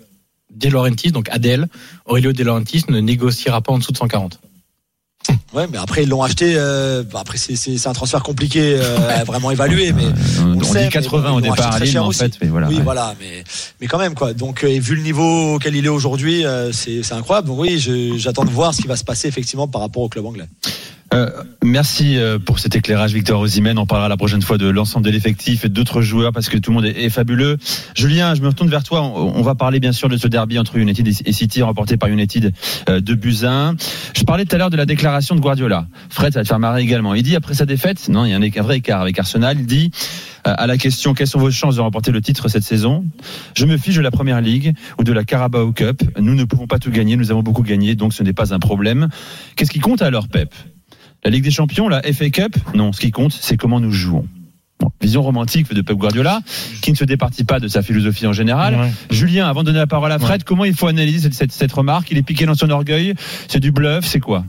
De 0.56 0.70
Laurentiis, 0.70 1.12
donc 1.12 1.30
ADL, 1.30 1.68
Aurelio 2.06 2.34
De 2.34 2.44
Laurentiis 2.44 2.84
ne 2.90 3.00
négociera 3.00 3.62
pas 3.62 3.72
en 3.74 3.78
dessous 3.80 3.92
de 3.92 3.98
140. 3.98 4.40
Ouais, 5.54 5.66
mais 5.72 5.80
après 5.80 6.04
ils 6.04 6.10
l'ont 6.10 6.22
acheté. 6.22 6.54
euh, 6.56 7.04
après 7.16 7.38
c'est 7.40 7.88
un 7.88 7.94
transfert 7.94 8.22
compliqué 8.22 8.78
euh, 8.78 9.24
vraiment 9.26 9.50
évaluer, 9.50 9.92
mais 9.92 10.06
on 10.40 10.62
sait, 10.64 10.80
dit 10.80 10.86
mais 10.86 10.90
80 10.90 11.30
bon, 11.30 11.38
au 11.38 11.42
départ 11.42 11.74
à 11.74 11.80
Lille, 11.80 11.98
en 11.98 12.08
aussi. 12.08 12.20
fait, 12.20 12.34
mais 12.42 12.48
voilà. 12.48 12.68
oui, 12.68 12.76
ouais. 12.76 12.84
voilà, 12.84 13.16
mais 13.20 13.44
mais 13.82 13.88
quand 13.88 13.98
même 13.98 14.14
quoi. 14.14 14.34
Donc 14.34 14.64
euh, 14.64 14.68
et 14.68 14.80
vu 14.80 14.96
le 14.96 15.02
niveau 15.02 15.56
auquel 15.56 15.76
il 15.76 15.86
est 15.86 15.90
aujourd'hui, 15.90 16.46
euh, 16.46 16.72
c'est 16.72 17.02
c'est 17.02 17.16
incroyable. 17.16 17.48
Donc 17.48 17.60
oui, 17.60 17.80
j'attends 18.18 18.46
de 18.46 18.52
voir 18.52 18.74
ce 18.76 18.82
qui 18.82 18.88
va 18.88 18.96
se 18.98 19.04
passer 19.04 19.28
effectivement 19.28 19.68
par 19.68 19.82
rapport 19.82 20.04
au 20.04 20.10
club 20.10 20.26
anglais. 20.28 20.46
Euh, 21.14 21.30
merci 21.64 22.18
euh, 22.18 22.40
pour 22.40 22.60
cet 22.60 22.76
éclairage, 22.76 23.14
Victor 23.14 23.40
Osimhen. 23.40 23.78
On 23.78 23.86
parlera 23.86 24.10
la 24.10 24.18
prochaine 24.18 24.42
fois 24.42 24.58
de 24.58 24.68
l'ensemble 24.68 25.06
de 25.06 25.12
l'effectif 25.12 25.64
et 25.64 25.70
d'autres 25.70 26.02
joueurs 26.02 26.32
parce 26.32 26.50
que 26.50 26.58
tout 26.58 26.72
le 26.72 26.76
monde 26.76 26.86
est, 26.86 27.10
fabuleux. 27.10 27.58
Julien, 27.96 28.34
je 28.34 28.42
me 28.42 28.48
retourne 28.48 28.70
vers 28.70 28.84
toi. 28.84 29.02
On, 29.02 29.42
va 29.42 29.56
parler 29.56 29.80
bien 29.80 29.92
sûr 29.92 30.10
de 30.10 30.18
ce 30.18 30.28
derby 30.28 30.58
entre 30.58 30.78
United 30.78 31.08
et 31.08 31.32
City 31.32 31.62
remporté 31.62 31.98
par 31.98 32.10
United 32.10 32.52
euh, 32.90 33.00
de 33.02 33.14
Buzyn. 33.14 33.76
Je 34.16 34.24
parlais 34.24 34.46
tout 34.46 34.56
à 34.56 34.58
l'heure 34.58 34.70
de 34.72 34.78
la 34.78 34.86
déclaration 34.86 35.36
de 35.36 35.42
Guardiola. 35.42 35.88
Fred, 36.10 36.34
ça 36.34 36.40
va 36.40 36.44
te 36.44 36.48
faire 36.48 36.60
marrer 36.60 36.82
également. 36.82 37.14
Il 37.14 37.24
dit 37.24 37.36
après 37.36 37.54
sa 37.54 37.66
défaite, 37.66 38.10
non, 38.10 38.26
il 38.26 38.32
y 38.32 38.34
a 38.34 38.38
un, 38.38 38.64
vrai 38.64 38.78
écart 38.78 39.02
avec 39.02 39.20
Arsenal. 39.20 39.58
Il 39.60 39.68
dit 39.68 39.92
à 40.44 40.68
la 40.68 40.78
question 40.78 41.14
quelles 41.14 41.28
sont 41.28 41.40
vos 41.40 41.52
chances 41.52 41.76
de 41.76 41.82
remporter 41.82 42.12
le 42.12 42.22
titre 42.22 42.50
cette 42.50 42.64
saison? 42.64 43.06
Je 43.56 43.66
me 43.66 43.78
fiche 43.78 43.96
de 43.96 44.02
la 44.02 44.12
Première 44.12 44.42
Ligue 44.42 44.74
ou 45.00 45.04
de 45.04 45.14
la 45.14 45.24
Carabao 45.24 45.72
Cup. 45.72 46.02
Nous 46.20 46.36
ne 46.36 46.44
pouvons 46.46 46.68
pas 46.68 46.80
tout 46.80 46.92
gagner. 46.92 47.16
Nous 47.16 47.32
avons 47.32 47.44
beaucoup 47.44 47.64
gagné, 47.64 47.96
donc 47.96 48.14
ce 48.14 48.24
n'est 48.24 48.34
pas 48.34 48.54
un 48.54 48.60
problème. 48.60 49.08
Qu'est-ce 49.56 49.72
qui 49.72 49.80
compte 49.80 50.02
alors, 50.02 50.28
Pep? 50.28 50.54
La 51.26 51.32
Ligue 51.32 51.44
des 51.44 51.52
Champions, 51.52 51.90
la 51.90 52.02
FA 52.14 52.30
Cup 52.30 52.56
Non, 52.74 52.94
ce 52.94 53.00
qui 53.02 53.12
compte, 53.12 53.34
c'est 53.34 53.58
comment 53.58 53.80
nous 53.82 53.92
jouons. 53.92 54.26
Bon, 54.80 54.92
vision 55.02 55.22
romantique 55.24 55.74
de 55.74 55.82
Pep 55.82 55.98
Guardiola, 55.98 56.40
qui 56.82 56.92
ne 56.92 56.96
se 56.98 57.04
départit 57.06 57.44
pas 57.46 57.60
de 57.60 57.68
sa 57.68 57.82
philosophie 57.82 58.28
en 58.28 58.34
général. 58.34 58.76
Ouais. 58.76 58.92
Julien, 59.10 59.48
avant 59.48 59.62
de 59.62 59.68
donner 59.68 59.80
la 59.80 59.88
parole 59.88 60.12
à 60.12 60.20
Fred, 60.20 60.44
comment 60.44 60.66
il 60.66 60.76
faut 60.76 60.88
analyser 60.88 61.20
cette, 61.24 61.34
cette- 61.34 61.52
cette 61.52 61.72
remarque? 61.72 62.12
Il 62.12 62.18
est 62.18 62.24
piqué 62.24 62.46
dans 62.46 62.56
son 62.56 62.70
orgueil 62.70 63.16
C'est 63.48 63.60
du 63.60 63.72
bluff 63.72 64.06
C'est 64.06 64.20
quoi? 64.20 64.46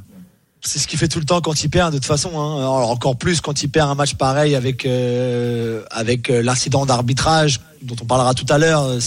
C'est 0.62 0.80
ce 0.80 0.88
qu'il 0.88 0.98
fait 0.98 1.06
tout 1.06 1.20
le 1.20 1.24
temps 1.24 1.40
quand 1.40 1.62
il 1.62 1.70
perd, 1.70 1.92
de 1.92 1.98
toute 1.98 2.06
façon. 2.06 2.30
Hein. 2.40 2.56
Alors, 2.58 2.90
encore 2.90 3.16
plus 3.16 3.40
quand 3.40 3.62
il 3.62 3.68
perd 3.68 3.88
un 3.88 3.94
match 3.94 4.14
pareil 4.14 4.56
avec 4.56 4.84
euh, 4.84 5.82
avec 5.92 6.28
euh, 6.28 6.42
l'incident 6.42 6.86
d'arbitrage 6.86 7.60
dont 7.82 7.96
on 8.00 8.04
parlera 8.04 8.34
tout 8.34 8.46
à 8.48 8.58
l'heure. 8.58 8.82
Euh, 8.82 8.98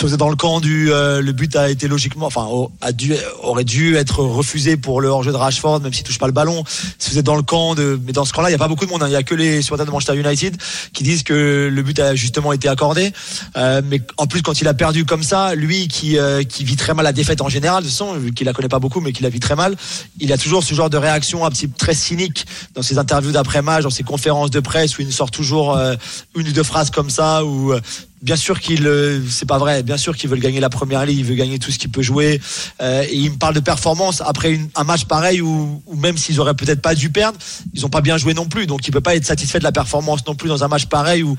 vous 0.00 0.12
êtes 0.12 0.18
dans 0.18 0.28
le 0.28 0.36
camp 0.36 0.60
du, 0.60 0.92
euh, 0.92 1.20
le 1.20 1.32
but 1.32 1.54
a 1.56 1.68
été 1.70 1.88
logiquement, 1.88 2.26
enfin, 2.26 2.46
a 2.80 2.92
dû, 2.92 3.14
aurait 3.42 3.64
dû 3.64 3.96
être 3.96 4.20
refusé 4.20 4.76
pour 4.76 5.00
le 5.00 5.08
hors-jeu 5.08 5.32
de 5.32 5.36
Rashford, 5.36 5.80
même 5.80 5.92
s'il 5.92 6.04
touche 6.04 6.18
pas 6.18 6.26
le 6.26 6.32
ballon. 6.32 6.64
Si 6.98 7.10
vous 7.10 7.18
êtes 7.18 7.24
dans 7.24 7.36
le 7.36 7.42
camp 7.42 7.74
de, 7.74 8.00
mais 8.04 8.12
dans 8.12 8.24
ce 8.24 8.32
camp-là, 8.32 8.48
il 8.48 8.52
y 8.52 8.54
a 8.54 8.58
pas 8.58 8.68
beaucoup 8.68 8.86
de 8.86 8.90
monde. 8.90 9.02
hein. 9.02 9.08
Il 9.08 9.12
y 9.12 9.16
a 9.16 9.22
que 9.22 9.34
les 9.34 9.62
supporters 9.62 9.86
de 9.86 9.90
Manchester 9.90 10.16
United 10.18 10.56
qui 10.92 11.02
disent 11.02 11.22
que 11.22 11.70
le 11.72 11.82
but 11.82 11.98
a 11.98 12.14
justement 12.14 12.52
été 12.52 12.68
accordé. 12.68 13.12
Euh, 13.56 13.82
mais 13.84 14.00
en 14.16 14.26
plus, 14.26 14.42
quand 14.42 14.60
il 14.60 14.68
a 14.68 14.74
perdu 14.74 15.04
comme 15.04 15.22
ça, 15.22 15.54
lui 15.54 15.88
qui 15.88 16.18
euh, 16.18 16.42
qui 16.44 16.64
vit 16.64 16.76
très 16.76 16.94
mal 16.94 17.04
la 17.04 17.12
défaite 17.12 17.40
en 17.40 17.48
général, 17.48 17.82
de 17.82 17.88
toute 17.88 17.96
façon, 17.96 18.14
vu 18.14 18.32
qu'il 18.32 18.46
la 18.46 18.52
connaît 18.52 18.68
pas 18.68 18.78
beaucoup, 18.78 19.00
mais 19.00 19.12
qu'il 19.12 19.24
la 19.24 19.30
vit 19.30 19.40
très 19.40 19.56
mal, 19.56 19.76
il 20.20 20.32
a 20.32 20.38
toujours 20.38 20.62
ce 20.62 20.74
genre 20.74 20.90
de 20.90 20.96
réaction 20.96 21.44
un 21.44 21.50
petit 21.50 21.68
très 21.68 21.94
cynique 21.94 22.46
dans 22.74 22.82
ses 22.82 22.98
interviews 22.98 23.32
d'après-match, 23.32 23.82
dans 23.82 23.90
ses 23.90 24.02
conférences 24.02 24.50
de 24.50 24.60
presse 24.60 24.96
où 24.98 25.02
il 25.02 25.06
nous 25.06 25.12
sort 25.12 25.30
toujours 25.30 25.76
euh, 25.76 25.94
une 26.34 26.48
ou 26.48 26.52
deux 26.52 26.62
phrases 26.62 26.90
comme 26.90 27.10
ça 27.10 27.44
où 27.44 27.72
euh, 27.72 27.80
Bien 28.26 28.34
sûr 28.34 28.58
qu'il, 28.58 28.88
euh, 28.88 29.20
c'est 29.30 29.46
pas 29.46 29.56
vrai. 29.56 29.84
Bien 29.84 29.96
sûr 29.96 30.16
qu'il 30.16 30.28
veut 30.28 30.36
gagner 30.36 30.58
la 30.58 30.68
première 30.68 31.06
ligue, 31.06 31.18
il 31.18 31.24
veut 31.24 31.36
gagner 31.36 31.60
tout 31.60 31.70
ce 31.70 31.78
qu'il 31.78 31.92
peut 31.92 32.02
jouer. 32.02 32.40
Euh, 32.82 33.04
et 33.08 33.14
il 33.14 33.30
me 33.30 33.36
parle 33.36 33.54
de 33.54 33.60
performance 33.60 34.20
après 34.20 34.58
un 34.74 34.82
match 34.82 35.04
pareil 35.04 35.40
où, 35.40 35.80
même 35.94 36.18
s'ils 36.18 36.40
auraient 36.40 36.54
peut-être 36.54 36.82
pas 36.82 36.96
dû 36.96 37.08
perdre, 37.10 37.38
ils 37.72 37.86
ont 37.86 37.88
pas 37.88 38.00
bien 38.00 38.18
joué 38.18 38.34
non 38.34 38.46
plus. 38.46 38.66
Donc 38.66 38.88
il 38.88 38.90
peut 38.90 39.00
pas 39.00 39.14
être 39.14 39.24
satisfait 39.24 39.60
de 39.60 39.64
la 39.64 39.70
performance 39.70 40.26
non 40.26 40.34
plus 40.34 40.48
dans 40.48 40.64
un 40.64 40.66
match 40.66 40.86
pareil 40.86 41.22
où, 41.22 41.36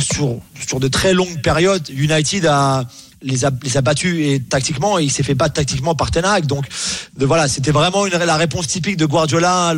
sur 0.00 0.38
sur 0.66 0.80
de 0.80 0.88
très 0.88 1.12
longues 1.12 1.42
périodes, 1.42 1.86
United 1.90 2.46
a 2.46 2.86
les 3.20 3.44
a, 3.44 3.50
battus 3.82 4.16
et 4.20 4.40
tactiquement 4.40 4.98
et 4.98 5.04
il 5.04 5.10
s'est 5.10 5.24
fait 5.24 5.34
battre 5.34 5.54
tactiquement 5.54 5.96
par 5.96 6.12
Ten 6.12 6.24
Hag. 6.24 6.46
donc 6.46 6.66
voilà 7.16 7.48
c'était 7.48 7.72
vraiment 7.72 8.04
la 8.04 8.36
réponse 8.36 8.68
typique 8.68 8.96
de 8.96 9.06
Guardiola 9.06 9.74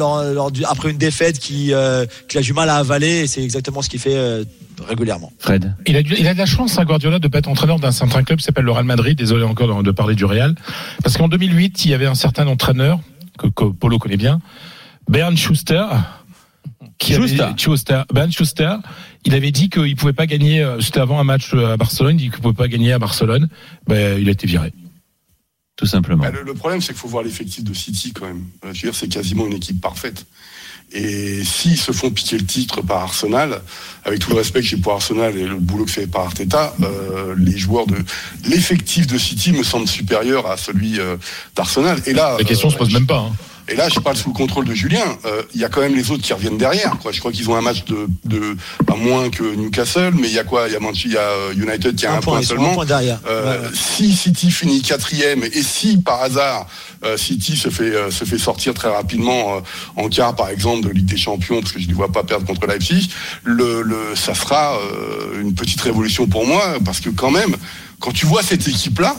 après 0.68 0.90
une 0.90 0.98
défaite 0.98 1.38
qui 1.38 1.72
euh, 1.72 2.04
qu'il 2.28 2.38
a 2.38 2.42
du 2.42 2.52
mal 2.52 2.68
à 2.68 2.76
avaler 2.76 3.20
et 3.20 3.26
c'est 3.26 3.42
exactement 3.42 3.80
ce 3.80 3.88
qu'il 3.88 3.98
fait 3.98 4.44
régulièrement. 4.88 5.32
Fred. 5.38 5.74
Il 5.86 5.96
a, 5.96 6.02
du- 6.02 6.14
il 6.18 6.26
a 6.26 6.34
de 6.34 6.38
la 6.38 6.46
chance, 6.46 6.78
hein, 6.78 6.84
Guardiola, 6.84 7.18
de 7.18 7.28
pas 7.28 7.38
être 7.38 7.48
entraîneur 7.48 7.78
d'un 7.78 7.92
certain 7.92 8.22
club 8.22 8.38
qui 8.38 8.44
s'appelle 8.44 8.64
le 8.64 8.72
Real 8.72 8.84
Madrid. 8.84 9.16
Désolé 9.16 9.44
encore 9.44 9.82
de, 9.82 9.90
parler 9.90 10.14
du 10.14 10.24
Real. 10.24 10.54
Parce 11.02 11.16
qu'en 11.16 11.28
2008, 11.28 11.84
il 11.84 11.90
y 11.90 11.94
avait 11.94 12.06
un 12.06 12.14
certain 12.14 12.46
entraîneur, 12.46 13.00
que, 13.38 13.46
que 13.48 13.64
Polo 13.64 13.98
connaît 13.98 14.16
bien, 14.16 14.40
Bernd 15.08 15.36
Schuster. 15.36 15.84
Qui 16.98 17.14
Schuster. 17.14 17.40
Avait, 17.42 17.52
Schuster. 17.56 18.02
Bernd 18.12 18.32
Schuster. 18.32 18.74
Il 19.24 19.34
avait 19.34 19.50
dit 19.52 19.70
qu'il 19.70 19.96
pouvait 19.96 20.12
pas 20.12 20.26
gagner, 20.26 20.62
euh, 20.62 20.80
c'était 20.80 21.00
avant 21.00 21.18
un 21.18 21.24
match 21.24 21.52
euh, 21.54 21.72
à 21.72 21.76
Barcelone, 21.76 22.16
il 22.16 22.24
dit 22.24 22.30
qu'il 22.30 22.40
pouvait 22.40 22.54
pas 22.54 22.68
gagner 22.68 22.92
à 22.92 22.98
Barcelone. 22.98 23.48
Ben, 23.86 24.18
il 24.20 24.28
a 24.28 24.32
été 24.32 24.46
viré. 24.46 24.72
Tout 25.80 25.86
simplement. 25.86 26.22
Bah, 26.22 26.30
le, 26.30 26.42
le 26.42 26.52
problème, 26.54 26.82
c'est 26.82 26.88
qu'il 26.92 27.00
faut 27.00 27.08
voir 27.08 27.24
l'effectif 27.24 27.64
de 27.64 27.72
City 27.72 28.12
quand 28.12 28.26
même. 28.26 28.44
Euh, 28.66 28.68
Je 28.74 28.82
veux 28.82 28.90
dire, 28.92 28.94
c'est 28.94 29.08
quasiment 29.08 29.46
une 29.46 29.54
équipe 29.54 29.80
parfaite. 29.80 30.26
Et 30.92 31.42
s'ils 31.44 31.78
se 31.78 31.92
font 31.92 32.10
piquer 32.10 32.36
le 32.36 32.44
titre 32.44 32.82
par 32.82 32.98
Arsenal, 32.98 33.62
avec 34.04 34.18
tout 34.18 34.28
le 34.30 34.36
respect 34.36 34.60
que 34.60 34.66
j'ai 34.66 34.76
pour 34.76 34.92
Arsenal 34.92 35.36
et 35.38 35.46
le 35.46 35.54
boulot 35.56 35.86
que 35.86 35.90
fait 35.92 36.06
par 36.06 36.22
Arteta, 36.26 36.74
euh, 36.82 37.34
les 37.38 37.56
joueurs 37.56 37.86
de 37.86 37.96
l'effectif 38.46 39.06
de 39.06 39.16
City 39.16 39.52
me 39.52 39.62
semble 39.62 39.88
supérieur 39.88 40.46
à 40.50 40.56
celui 40.58 41.00
euh, 41.00 41.16
d'Arsenal. 41.56 42.02
Et 42.06 42.12
là, 42.12 42.34
La 42.38 42.44
question 42.44 42.68
euh, 42.68 42.72
se 42.72 42.76
pose 42.76 42.92
même 42.92 43.06
pas. 43.06 43.20
hein. 43.20 43.32
Et 43.70 43.76
là, 43.76 43.88
je 43.88 44.00
parle 44.00 44.16
sous 44.16 44.28
le 44.30 44.34
contrôle 44.34 44.64
de 44.64 44.74
Julien. 44.74 45.04
Euh, 45.24 45.42
Il 45.54 45.60
y 45.60 45.64
a 45.64 45.68
quand 45.68 45.80
même 45.80 45.94
les 45.94 46.10
autres 46.10 46.22
qui 46.22 46.32
reviennent 46.32 46.58
derrière. 46.58 46.96
Quoi. 46.98 47.12
Je 47.12 47.20
crois 47.20 47.30
qu'ils 47.30 47.48
ont 47.50 47.54
un 47.56 47.60
match 47.60 47.84
de, 47.84 48.08
de 48.24 48.56
pas 48.84 48.96
moins 48.96 49.30
que 49.30 49.44
Newcastle, 49.44 50.12
mais 50.20 50.28
il 50.28 50.34
y 50.34 50.38
a 50.38 50.44
quoi? 50.44 50.66
Il 50.66 50.72
y 50.72 50.76
a, 50.76 50.80
Manchester- 50.80 51.16
euh, 51.18 51.52
United 51.54 51.94
qui 51.94 52.06
a 52.06 52.14
un, 52.14 52.20
point, 52.20 52.42
seulement. 52.42 52.72
un 52.72 52.74
point 52.74 52.84
derrière. 52.84 53.20
Euh. 53.28 53.68
Si 53.72 54.12
City 54.12 54.50
finit 54.50 54.82
quatrième 54.82 55.44
et 55.44 55.62
si 55.62 55.98
par 55.98 56.22
hasard 56.22 56.66
euh, 57.04 57.16
City 57.16 57.56
se 57.56 57.68
fait 57.70 57.84
euh, 57.94 58.10
se 58.10 58.24
fait 58.24 58.38
sortir 58.38 58.74
très 58.74 58.88
rapidement 58.90 59.56
euh, 59.56 59.60
en 59.96 60.08
quart 60.08 60.34
par 60.36 60.48
exemple 60.50 60.86
de 60.86 60.92
Ligue 60.92 61.06
des 61.06 61.16
Champions 61.16 61.60
parce 61.60 61.72
que 61.72 61.80
je 61.80 61.88
ne 61.88 61.94
vois 61.94 62.10
pas 62.12 62.24
perdre 62.24 62.44
contre 62.46 62.66
Leipzig, 62.66 63.08
le, 63.44 63.82
le 63.82 64.14
ça 64.16 64.34
sera 64.34 64.74
euh, 64.76 65.40
une 65.40 65.54
petite 65.54 65.80
révolution 65.80 66.26
pour 66.26 66.46
moi 66.46 66.74
parce 66.84 67.00
que 67.00 67.08
quand 67.10 67.30
même 67.30 67.56
quand 68.00 68.12
tu 68.12 68.26
vois 68.26 68.42
cette 68.42 68.66
équipe 68.68 68.98
là. 68.98 69.16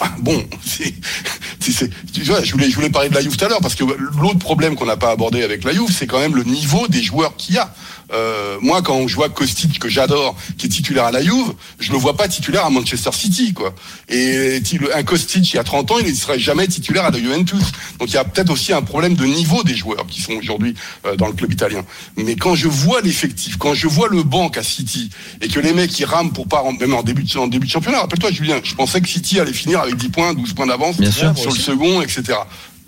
Enfin 0.00 0.14
bon, 0.20 0.44
c'est, 0.64 1.90
tu 2.12 2.22
vois, 2.22 2.42
je 2.42 2.52
voulais, 2.52 2.70
je 2.70 2.74
voulais 2.74 2.90
parler 2.90 3.08
de 3.08 3.14
la 3.14 3.20
Juve 3.20 3.36
tout 3.36 3.44
à 3.44 3.48
l'heure 3.48 3.60
parce 3.60 3.74
que 3.74 3.84
l'autre 3.84 4.38
problème 4.38 4.76
qu'on 4.76 4.86
n'a 4.86 4.96
pas 4.96 5.10
abordé 5.10 5.42
avec 5.42 5.64
la 5.64 5.72
Juve, 5.72 5.90
c'est 5.90 6.06
quand 6.06 6.20
même 6.20 6.36
le 6.36 6.44
niveau 6.44 6.86
des 6.88 7.02
joueurs 7.02 7.36
qu'il 7.36 7.56
y 7.56 7.58
a. 7.58 7.72
Euh, 8.12 8.56
moi, 8.60 8.80
quand 8.82 9.06
je 9.06 9.14
vois 9.14 9.28
Kostic 9.28 9.78
que 9.78 9.88
j'adore, 9.88 10.34
qui 10.56 10.66
est 10.66 10.70
titulaire 10.70 11.04
à 11.04 11.10
la 11.12 11.22
Juve, 11.22 11.52
je 11.78 11.92
le 11.92 11.98
vois 11.98 12.16
pas 12.16 12.26
titulaire 12.28 12.64
à 12.64 12.70
Manchester 12.70 13.10
City, 13.12 13.52
quoi. 13.52 13.74
Et 14.08 14.60
un 14.94 15.02
Kostic 15.02 15.52
il 15.52 15.56
y 15.56 15.58
a 15.58 15.64
30 15.64 15.90
ans, 15.90 15.98
il 15.98 16.08
ne 16.10 16.14
serait 16.14 16.38
jamais 16.38 16.66
titulaire 16.66 17.04
à 17.04 17.10
la 17.10 17.18
Juventus. 17.18 17.62
Donc 17.98 18.08
il 18.08 18.14
y 18.14 18.16
a 18.16 18.24
peut-être 18.24 18.50
aussi 18.50 18.72
un 18.72 18.82
problème 18.82 19.14
de 19.14 19.24
niveau 19.26 19.62
des 19.62 19.74
joueurs 19.76 20.06
qui 20.06 20.22
sont 20.22 20.32
aujourd'hui 20.32 20.74
euh, 21.06 21.16
dans 21.16 21.26
le 21.26 21.32
club 21.34 21.52
italien. 21.52 21.84
Mais 22.16 22.34
quand 22.36 22.54
je 22.54 22.68
vois 22.68 23.00
l'effectif, 23.02 23.56
quand 23.58 23.74
je 23.74 23.86
vois 23.88 24.08
le 24.08 24.22
banc 24.22 24.48
à 24.56 24.62
City 24.62 25.10
et 25.42 25.48
que 25.48 25.60
les 25.60 25.72
mecs 25.74 25.98
ils 25.98 26.04
rament 26.04 26.32
pour 26.32 26.46
pas 26.48 26.60
rentrer- 26.60 26.86
même 26.86 26.94
en 26.94 27.02
début 27.02 27.24
de, 27.24 27.38
en 27.38 27.46
début 27.46 27.66
de 27.66 27.72
championnat, 27.72 28.00
rappelle-toi 28.00 28.30
Julien, 28.30 28.60
je 28.62 28.74
pensais 28.74 29.00
que 29.00 29.08
City 29.08 29.38
allait 29.40 29.52
finir 29.52 29.80
avec 29.80 29.96
10 29.96 30.08
points, 30.08 30.32
12 30.34 30.52
points 30.54 30.66
d'avance 30.66 30.96
sur 31.36 31.50
le 31.50 31.56
second, 31.62 32.00
etc. 32.02 32.38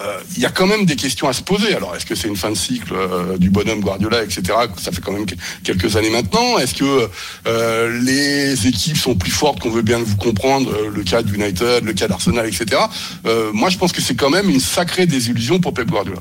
Euh, 0.02 0.18
Il 0.36 0.42
y 0.42 0.46
a 0.46 0.50
quand 0.50 0.66
même 0.66 0.86
des 0.86 0.96
questions 0.96 1.28
à 1.28 1.32
se 1.32 1.42
poser. 1.42 1.74
Alors, 1.74 1.94
est-ce 1.94 2.06
que 2.06 2.14
c'est 2.14 2.28
une 2.28 2.36
fin 2.36 2.50
de 2.50 2.56
cycle 2.56 2.94
euh, 2.94 3.36
du 3.36 3.50
bonhomme 3.50 3.80
Guardiola, 3.80 4.22
etc. 4.22 4.42
Ça 4.78 4.92
fait 4.92 5.00
quand 5.02 5.12
même 5.12 5.26
que- 5.26 5.34
quelques 5.62 5.96
années 5.96 6.10
maintenant. 6.10 6.58
Est-ce 6.58 6.74
que 6.74 7.08
euh, 7.46 8.00
les 8.02 8.66
équipes 8.66 8.96
sont 8.96 9.14
plus 9.14 9.30
fortes 9.30 9.60
qu'on 9.60 9.70
veut 9.70 9.82
bien 9.82 9.98
vous 9.98 10.16
comprendre 10.16 10.72
Le 10.94 11.02
cas 11.02 11.22
d'United, 11.22 11.84
le 11.84 11.92
cas 11.92 12.08
d'Arsenal, 12.08 12.46
etc. 12.46 12.80
Euh, 13.26 13.50
moi, 13.52 13.68
je 13.68 13.76
pense 13.76 13.92
que 13.92 14.00
c'est 14.00 14.14
quand 14.14 14.30
même 14.30 14.48
une 14.48 14.60
sacrée 14.60 15.06
désillusion 15.06 15.60
pour 15.60 15.74
Pep 15.74 15.88
Guardiola. 15.90 16.20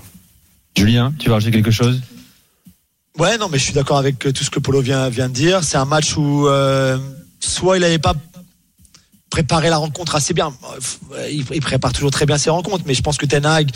Julien, 0.77 1.13
tu 1.17 1.27
veux 1.27 1.33
rajouter 1.33 1.51
quelque 1.55 1.71
chose? 1.71 2.01
Ouais, 3.17 3.38
non, 3.38 3.50
mais 3.50 3.57
je 3.59 3.63
suis 3.65 3.74
d'accord 3.74 3.98
avec 3.98 4.19
tout 4.19 4.43
ce 4.43 4.50
que 4.50 4.59
Polo 4.59 4.81
vient, 4.81 5.09
vient 5.09 5.27
de 5.29 5.33
dire. 5.33 5.63
C'est 5.63 5.77
un 5.77 5.86
match 5.86 6.15
où 6.15 6.48
euh, 6.48 6.98
soit 7.39 7.77
il 7.77 7.81
n'avait 7.81 8.00
pas 8.00 8.13
préparé 9.29 9.69
la 9.69 9.77
rencontre 9.77 10.15
assez 10.15 10.33
bien. 10.33 10.53
Il, 11.31 11.45
il 11.53 11.62
prépare 11.62 11.93
toujours 11.93 12.12
très 12.12 12.25
bien 12.25 12.38
ses 12.38 12.50
rencontres, 12.50 12.83
mais 12.88 12.93
je 12.93 13.01
pense 13.01 13.17
que 13.17 13.25
Ten 13.25 13.45
Hag 13.45 13.69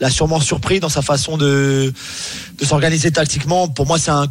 l'a 0.00 0.10
sûrement 0.10 0.40
surpris 0.40 0.80
dans 0.80 0.88
sa 0.88 1.02
façon 1.02 1.36
de, 1.36 1.92
de 2.58 2.64
s'organiser 2.64 3.10
tactiquement. 3.12 3.68
Pour 3.68 3.86
moi, 3.86 3.98
c'est 3.98 4.10
un, 4.10 4.26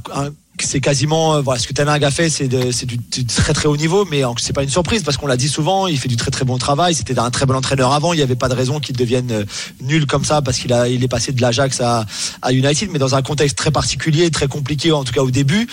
c'est 0.63 0.79
quasiment 0.79 1.36
euh, 1.36 1.41
voilà 1.41 1.60
ce 1.60 1.67
que 1.67 1.74
Ten 1.74 1.88
Hag 1.89 2.03
a 2.03 2.12
fait 2.12 2.29
c'est 2.29 2.48
du, 2.48 2.98
du 2.98 3.25
très 3.25 3.53
très 3.53 3.67
haut 3.67 3.75
niveau 3.75 4.05
mais 4.10 4.22
c'est 4.38 4.53
pas 4.53 4.63
une 4.63 4.70
surprise 4.70 5.03
parce 5.03 5.17
qu'on 5.17 5.27
l'a 5.27 5.38
dit 5.38 5.50
souvent 5.50 5.88
il 5.88 6.00
fait 6.00 6.08
du 6.08 6.15
très 6.15 6.32
très 6.32 6.46
bon 6.46 6.58
travail 6.58 6.96
c'était 6.96 7.17
un 7.20 7.29
très 7.29 7.46
bon 7.46 7.55
entraîneur 7.55 7.91
avant 7.91 8.13
il 8.13 8.17
n'y 8.17 8.24
avait 8.24 8.36
pas 8.36 8.48
de 8.48 8.53
raison 8.53 8.79
qu'il 8.79 8.96
devienne 8.96 9.32
euh, 9.32 9.44
nul 9.82 10.05
comme 10.05 10.24
ça 10.24 10.41
parce 10.41 10.58
qu'il 10.58 10.72
a 10.72 10.88
il 10.88 11.03
est 11.03 11.08
passé 11.10 11.32
de 11.34 11.41
l'Ajax 11.41 11.82
à, 11.82 12.05
à 12.41 12.53
United 12.53 12.89
mais 12.91 13.00
dans 13.00 13.15
un 13.15 13.22
contexte 13.22 13.58
très 13.58 13.72
particulier 13.72 14.32
très 14.32 14.48
compliqué 14.48 14.91
en 14.91 15.03
tout 15.03 15.13
cas 15.13 15.22
au 15.22 15.32
début 15.32 15.67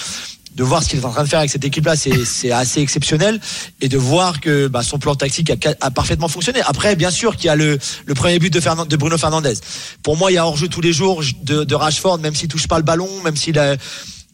de 0.55 0.65
voir 0.65 0.83
ce 0.83 0.89
qu'il 0.89 1.01
est 1.01 1.05
en 1.05 1.11
train 1.11 1.25
de 1.25 1.29
faire 1.29 1.39
avec 1.39 1.51
cette 1.51 1.65
équipe-là, 1.65 1.97
c'est 1.97 2.25
c'est 2.25 2.53
assez 2.53 2.81
exceptionnel. 2.81 3.41
Et 3.81 3.89
de 3.89 3.99
voir 3.99 4.41
que 4.41 4.69
bah, 4.69 4.83
son 4.83 4.99
plan 4.99 5.15
tactique 5.15 5.53
a, 5.81 5.91
parfaitement 5.91 6.29
fonctionné. 6.29 6.61
Après, 6.67 6.97
bien 6.97 7.11
sûr 7.11 7.37
qu'il 7.37 7.47
y 7.47 7.51
a 7.51 7.57
le, 7.57 7.79
le 8.05 8.15
premier 8.15 8.39
but 8.39 8.53
de 8.53 8.97
Bruno 8.97 9.19
Fernandez. 9.19 9.55
Pour 10.03 10.17
moi, 10.17 10.31
il 10.31 10.35
y 10.35 10.39
a 10.39 10.47
hors-jeu 10.47 10.69
tous 10.69 10.81
les 10.81 10.93
jours 10.93 11.23
de, 11.43 11.65
de 11.65 11.75
Rashford, 11.75 12.19
même 12.19 12.35
s'il 12.35 12.49
touche 12.49 12.69
pas 12.69 12.79
le 12.79 12.85
ballon, 12.85 13.09
même 13.25 13.37
s'il 13.37 13.59
a, 13.59 13.77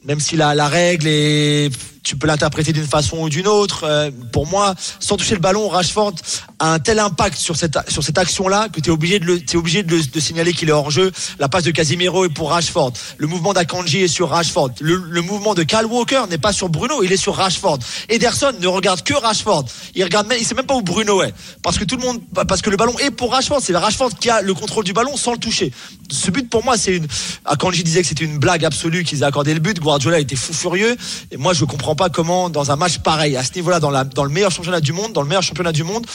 même 0.04 0.20
si 0.20 0.37
la, 0.37 0.54
la 0.54 0.68
règle 0.68 1.06
est 1.06 1.70
tu 2.02 2.17
peux 2.17 2.26
l'interpréter 2.26 2.73
d'une 2.73 2.87
façon 2.87 3.19
ou 3.19 3.28
d'une 3.28 3.47
autre. 3.47 3.85
Euh, 3.85 4.11
pour 4.33 4.47
moi, 4.47 4.75
sans 5.00 5.17
toucher 5.17 5.35
le 5.35 5.40
ballon, 5.40 5.69
Rashford 5.69 6.14
a 6.59 6.73
un 6.75 6.78
tel 6.78 6.99
impact 6.99 7.38
sur 7.38 7.57
cette 7.57 7.78
sur 7.88 8.02
cette 8.02 8.19
action-là 8.19 8.69
que 8.73 8.81
tu 8.81 8.88
es 8.90 8.93
obligé 8.93 9.19
de 9.19 9.25
le 9.26 9.40
t'es 9.40 9.57
obligé 9.57 9.83
de, 9.83 9.95
le- 9.97 10.02
de 10.05 10.21
signaler 10.21 10.52
qu'il 10.52 10.69
est 10.69 10.73
hors 10.73 10.90
jeu. 10.90 11.12
La 11.38 11.49
passe 11.49 11.64
de 11.64 11.71
Casimiro 11.71 12.25
est 12.25 12.28
pour 12.31 12.50
Rashford. 12.50 12.93
Le 13.17 13.26
mouvement 13.26 13.52
d'Akanji 13.52 14.02
est 14.02 14.09
sur 14.09 14.31
Rashford. 14.31 14.71
Le, 14.81 14.97
le 14.97 15.21
mouvement 15.23 15.55
de 15.55 15.62
Cal 15.62 15.87
Walker 15.87 16.23
n'est 16.31 16.38
pas 16.38 16.52
sur 16.52 16.69
Bruno, 16.69 17.02
il 17.02 17.12
est 17.12 17.17
sur 17.17 17.35
Rashford. 17.37 17.78
Ederson 18.09 18.52
ne 18.61 18.67
regarde 18.67 19.02
que 19.02 19.14
Rashford. 19.14 19.67
Il 19.95 20.02
regarde 20.05 20.26
même, 20.28 20.38
il 20.40 20.45
sait 20.47 20.55
même 20.55 20.67
pas 20.67 20.75
où 20.75 20.83
Bruno 20.83 21.23
est 21.23 21.35
parce 21.62 21.78
que 21.78 21.85
tout 21.85 21.97
le 21.97 22.02
monde 22.05 22.21
parce 22.49 22.62
que 22.62 22.71
le 22.71 22.76
ballon 22.76 22.99
est 22.99 23.11
pour 23.11 23.33
Rashford. 23.33 23.61
C'est 23.62 23.76
Rashford 23.76 24.11
qui 24.19 24.31
a 24.31 24.43
le 24.43 24.55
contrôle 24.55 24.85
du 24.85 24.93
ballon 24.93 25.17
sans 25.17 25.33
le 25.33 25.38
toucher. 25.38 25.73
Ce 26.11 26.31
but 26.31 26.49
pour 26.49 26.64
moi 26.64 26.76
c'est 26.78 26.97
une 26.97 27.07
Akanji 27.45 27.85
disait 27.85 28.02
que 28.02 28.09
c'était 28.09 28.25
une 28.25 28.38
blague 28.38 28.64
absolue 28.64 29.05
qu'ils 29.05 29.21
aient 29.23 29.26
accordé 29.26 29.52
le 29.55 29.61
but. 29.61 29.78
Guardiola 29.78 30.19
était 30.19 30.37
fou 30.37 30.52
furieux 30.52 30.97
et 31.31 31.37
moi 31.37 31.52
je 31.52 31.64
comprends 31.64 31.95
pas 31.99 32.09
comment 32.09 32.49
dans 32.49 32.71
un 32.71 32.76
match 32.76 32.99
pareil 32.99 33.37
à 33.37 33.43
ce 33.43 33.52
niveau-là 33.55 33.81
dans 33.81 33.90
la 33.90 34.05
dans 34.05 34.25
le 34.25 34.31
meilleur 34.31 34.50
championnat 34.50 34.81
du 34.81 34.93
monde, 34.95 35.12
dans 35.12 35.21
le 35.21 35.28
meilleur 35.28 35.43
championnat 35.43 35.73
du 35.73 35.85
monde, 35.85 36.07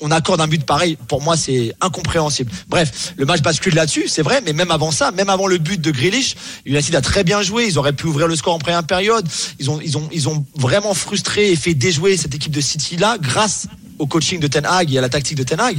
on, 0.00 0.10
accorde 0.10 0.40
un 0.40 0.46
but 0.46 0.64
pareil. 0.64 0.96
Pour 1.08 1.20
moi, 1.20 1.36
c'est 1.36 1.74
incompréhensible. 1.80 2.50
Bref, 2.68 3.12
le 3.16 3.26
match 3.26 3.42
bascule 3.42 3.74
là-dessus, 3.74 4.08
c'est 4.08 4.22
vrai, 4.22 4.40
mais 4.44 4.52
même 4.52 4.70
avant 4.70 4.90
ça, 4.90 5.10
même 5.10 5.28
avant 5.28 5.46
le 5.46 5.58
but 5.58 5.80
de 5.80 5.90
Grealish, 5.90 6.36
United 6.64 6.94
a 6.94 7.00
très 7.00 7.24
bien 7.24 7.42
joué. 7.42 7.66
Ils 7.66 7.78
auraient 7.78 7.92
pu 7.92 8.06
ouvrir 8.06 8.28
le 8.28 8.36
score 8.36 8.54
en 8.54 8.58
première 8.58 8.84
période. 8.84 9.28
Ils 9.58 9.70
ont, 9.70 9.80
ils 9.82 9.98
ont, 9.98 10.08
ils 10.12 10.28
ont 10.28 10.46
vraiment 10.54 10.94
frustré 10.94 11.50
et 11.50 11.56
fait 11.56 11.74
déjouer 11.74 12.16
cette 12.16 12.34
équipe 12.34 12.52
de 12.52 12.60
City 12.60 12.96
là 12.96 13.18
grâce 13.20 13.66
au 13.98 14.06
coaching 14.06 14.40
de 14.40 14.46
Ten 14.46 14.64
Hag 14.66 14.92
et 14.92 14.98
à 14.98 15.00
la 15.00 15.08
tactique 15.08 15.36
de 15.38 15.42
Ten 15.42 15.60
Hag. 15.60 15.76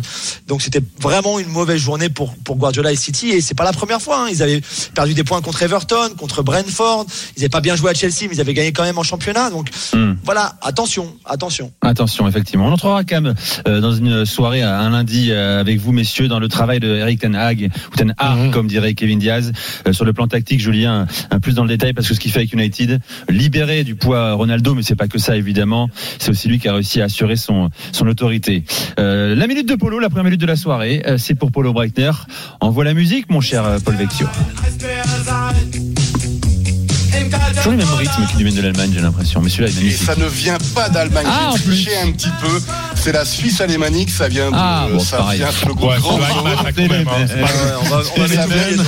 Donc 0.47 0.61
c'était 0.61 0.81
vraiment 1.01 1.39
une 1.39 1.47
mauvaise 1.49 1.79
journée 1.79 2.09
pour, 2.09 2.35
pour 2.35 2.55
Guardiola 2.57 2.91
et 2.91 2.95
City 2.95 3.29
et 3.29 3.41
c'est 3.41 3.55
pas 3.55 3.63
la 3.63 3.73
première 3.73 4.01
fois. 4.01 4.23
hein. 4.25 4.27
Ils 4.31 4.41
avaient 4.43 4.61
perdu 4.95 5.13
des 5.13 5.23
points 5.23 5.41
contre 5.41 5.61
Everton, 5.63 6.09
contre 6.17 6.43
Brentford. 6.43 7.05
Ils 7.35 7.39
n'avaient 7.41 7.49
pas 7.49 7.61
bien 7.61 7.75
joué 7.75 7.91
à 7.91 7.93
Chelsea, 7.93 8.23
mais 8.29 8.35
ils 8.35 8.41
avaient 8.41 8.53
gagné 8.53 8.71
quand 8.71 8.83
même 8.83 8.97
en 8.97 9.03
championnat. 9.03 9.49
Donc 9.49 9.69
Hmm. 9.93 10.15
voilà, 10.23 10.55
attention, 10.61 11.15
attention. 11.25 11.71
Attention, 11.81 12.27
effectivement. 12.27 12.67
On 12.67 12.71
entrera, 12.73 13.03
Cam, 13.03 13.33
euh, 13.67 13.79
dans 13.81 13.93
une 13.93 14.25
soirée 14.25 14.63
euh, 14.63 14.79
un 14.79 14.89
lundi 14.89 15.29
euh, 15.31 15.59
avec 15.61 15.79
vous, 15.79 15.91
messieurs, 15.91 16.27
dans 16.27 16.39
le 16.39 16.47
travail 16.47 16.79
de 16.79 16.87
Eric 16.87 17.19
Ten 17.21 17.35
Hag, 17.35 17.69
ou 17.91 17.95
Ten 17.95 18.13
Hag, 18.17 18.37
Mhm. 18.37 18.51
comme 18.51 18.67
dirait 18.67 18.93
Kevin 18.93 19.19
Diaz. 19.19 19.51
Euh, 19.87 19.93
sur 19.93 20.03
le 20.05 20.13
plan 20.13 20.27
tactique, 20.27 20.59
Julien, 20.59 21.07
un 21.31 21.39
plus 21.39 21.53
dans 21.53 21.63
le 21.63 21.69
détail, 21.69 21.93
parce 21.93 22.07
que 22.07 22.13
ce 22.13 22.19
qu'il 22.19 22.31
fait 22.31 22.39
avec 22.39 22.53
United, 22.53 22.99
libérer 23.29 23.83
du 23.83 23.95
poids 23.95 24.33
Ronaldo, 24.33 24.73
mais 24.75 24.83
c'est 24.83 24.95
pas 24.95 25.07
que 25.07 25.17
ça, 25.19 25.35
évidemment. 25.37 25.89
C'est 26.19 26.31
aussi 26.31 26.47
lui 26.47 26.59
qui 26.59 26.67
a 26.67 26.73
réussi 26.73 27.01
à 27.01 27.05
assurer 27.05 27.35
son, 27.35 27.69
son 27.91 28.06
autorité. 28.09 28.63
Euh, 28.99 29.35
la 29.35 29.47
minute 29.47 29.67
de 29.67 29.75
Polo, 29.75 29.99
la 29.99 30.09
première 30.09 30.25
minute 30.25 30.41
de 30.41 30.45
la 30.45 30.55
soirée, 30.55 31.03
euh, 31.07 31.17
c'est 31.17 31.35
pour 31.35 31.51
Polo 31.51 31.73
Breitner. 31.73 32.11
Envoie 32.59 32.83
la 32.83 32.93
musique, 32.93 33.29
mon 33.29 33.41
cher 33.41 33.63
euh, 33.65 33.79
Paul 33.83 33.95
Vecchio. 33.95 34.27
Toujours 37.55 37.71
le 37.71 37.77
même 37.77 37.93
rythme 37.95 38.25
qui 38.35 38.43
viennent 38.43 38.55
de 38.55 38.61
l'Allemagne, 38.61 38.91
j'ai 38.93 39.01
l'impression. 39.01 39.41
Mais 39.41 39.49
celui-là, 39.49 39.69
il 39.69 39.77
est 39.77 39.79
Et 39.79 39.83
magnifique. 39.83 40.05
ça 40.05 40.15
ne 40.15 40.25
vient 40.27 40.57
pas 40.75 40.89
d'Allemagne. 40.89 41.25
Ah, 41.27 41.51
J'ai 41.57 41.63
triché 41.63 41.91
un 41.97 42.11
petit 42.11 42.29
peu. 42.41 42.61
C'est 42.95 43.11
la 43.11 43.25
Suisse 43.25 43.59
alémanique. 43.61 44.09
Ça 44.09 44.27
vient 44.27 44.49
de, 44.51 44.55
Ah, 44.55 44.87
bon, 44.91 44.99
ça 44.99 45.17
pareil. 45.17 45.39
vient 45.39 45.51
sur 45.51 45.67
le 45.69 45.73
groupe 45.73 45.89
Ouais, 45.91 45.97
Grand 45.97 46.17
même, 46.17 47.07
hein. 47.07 47.25
On 47.81 47.85
va, 47.85 48.01
on 48.15 48.21
va 48.21 48.25
Et 48.25 48.29
mettre 48.37 48.83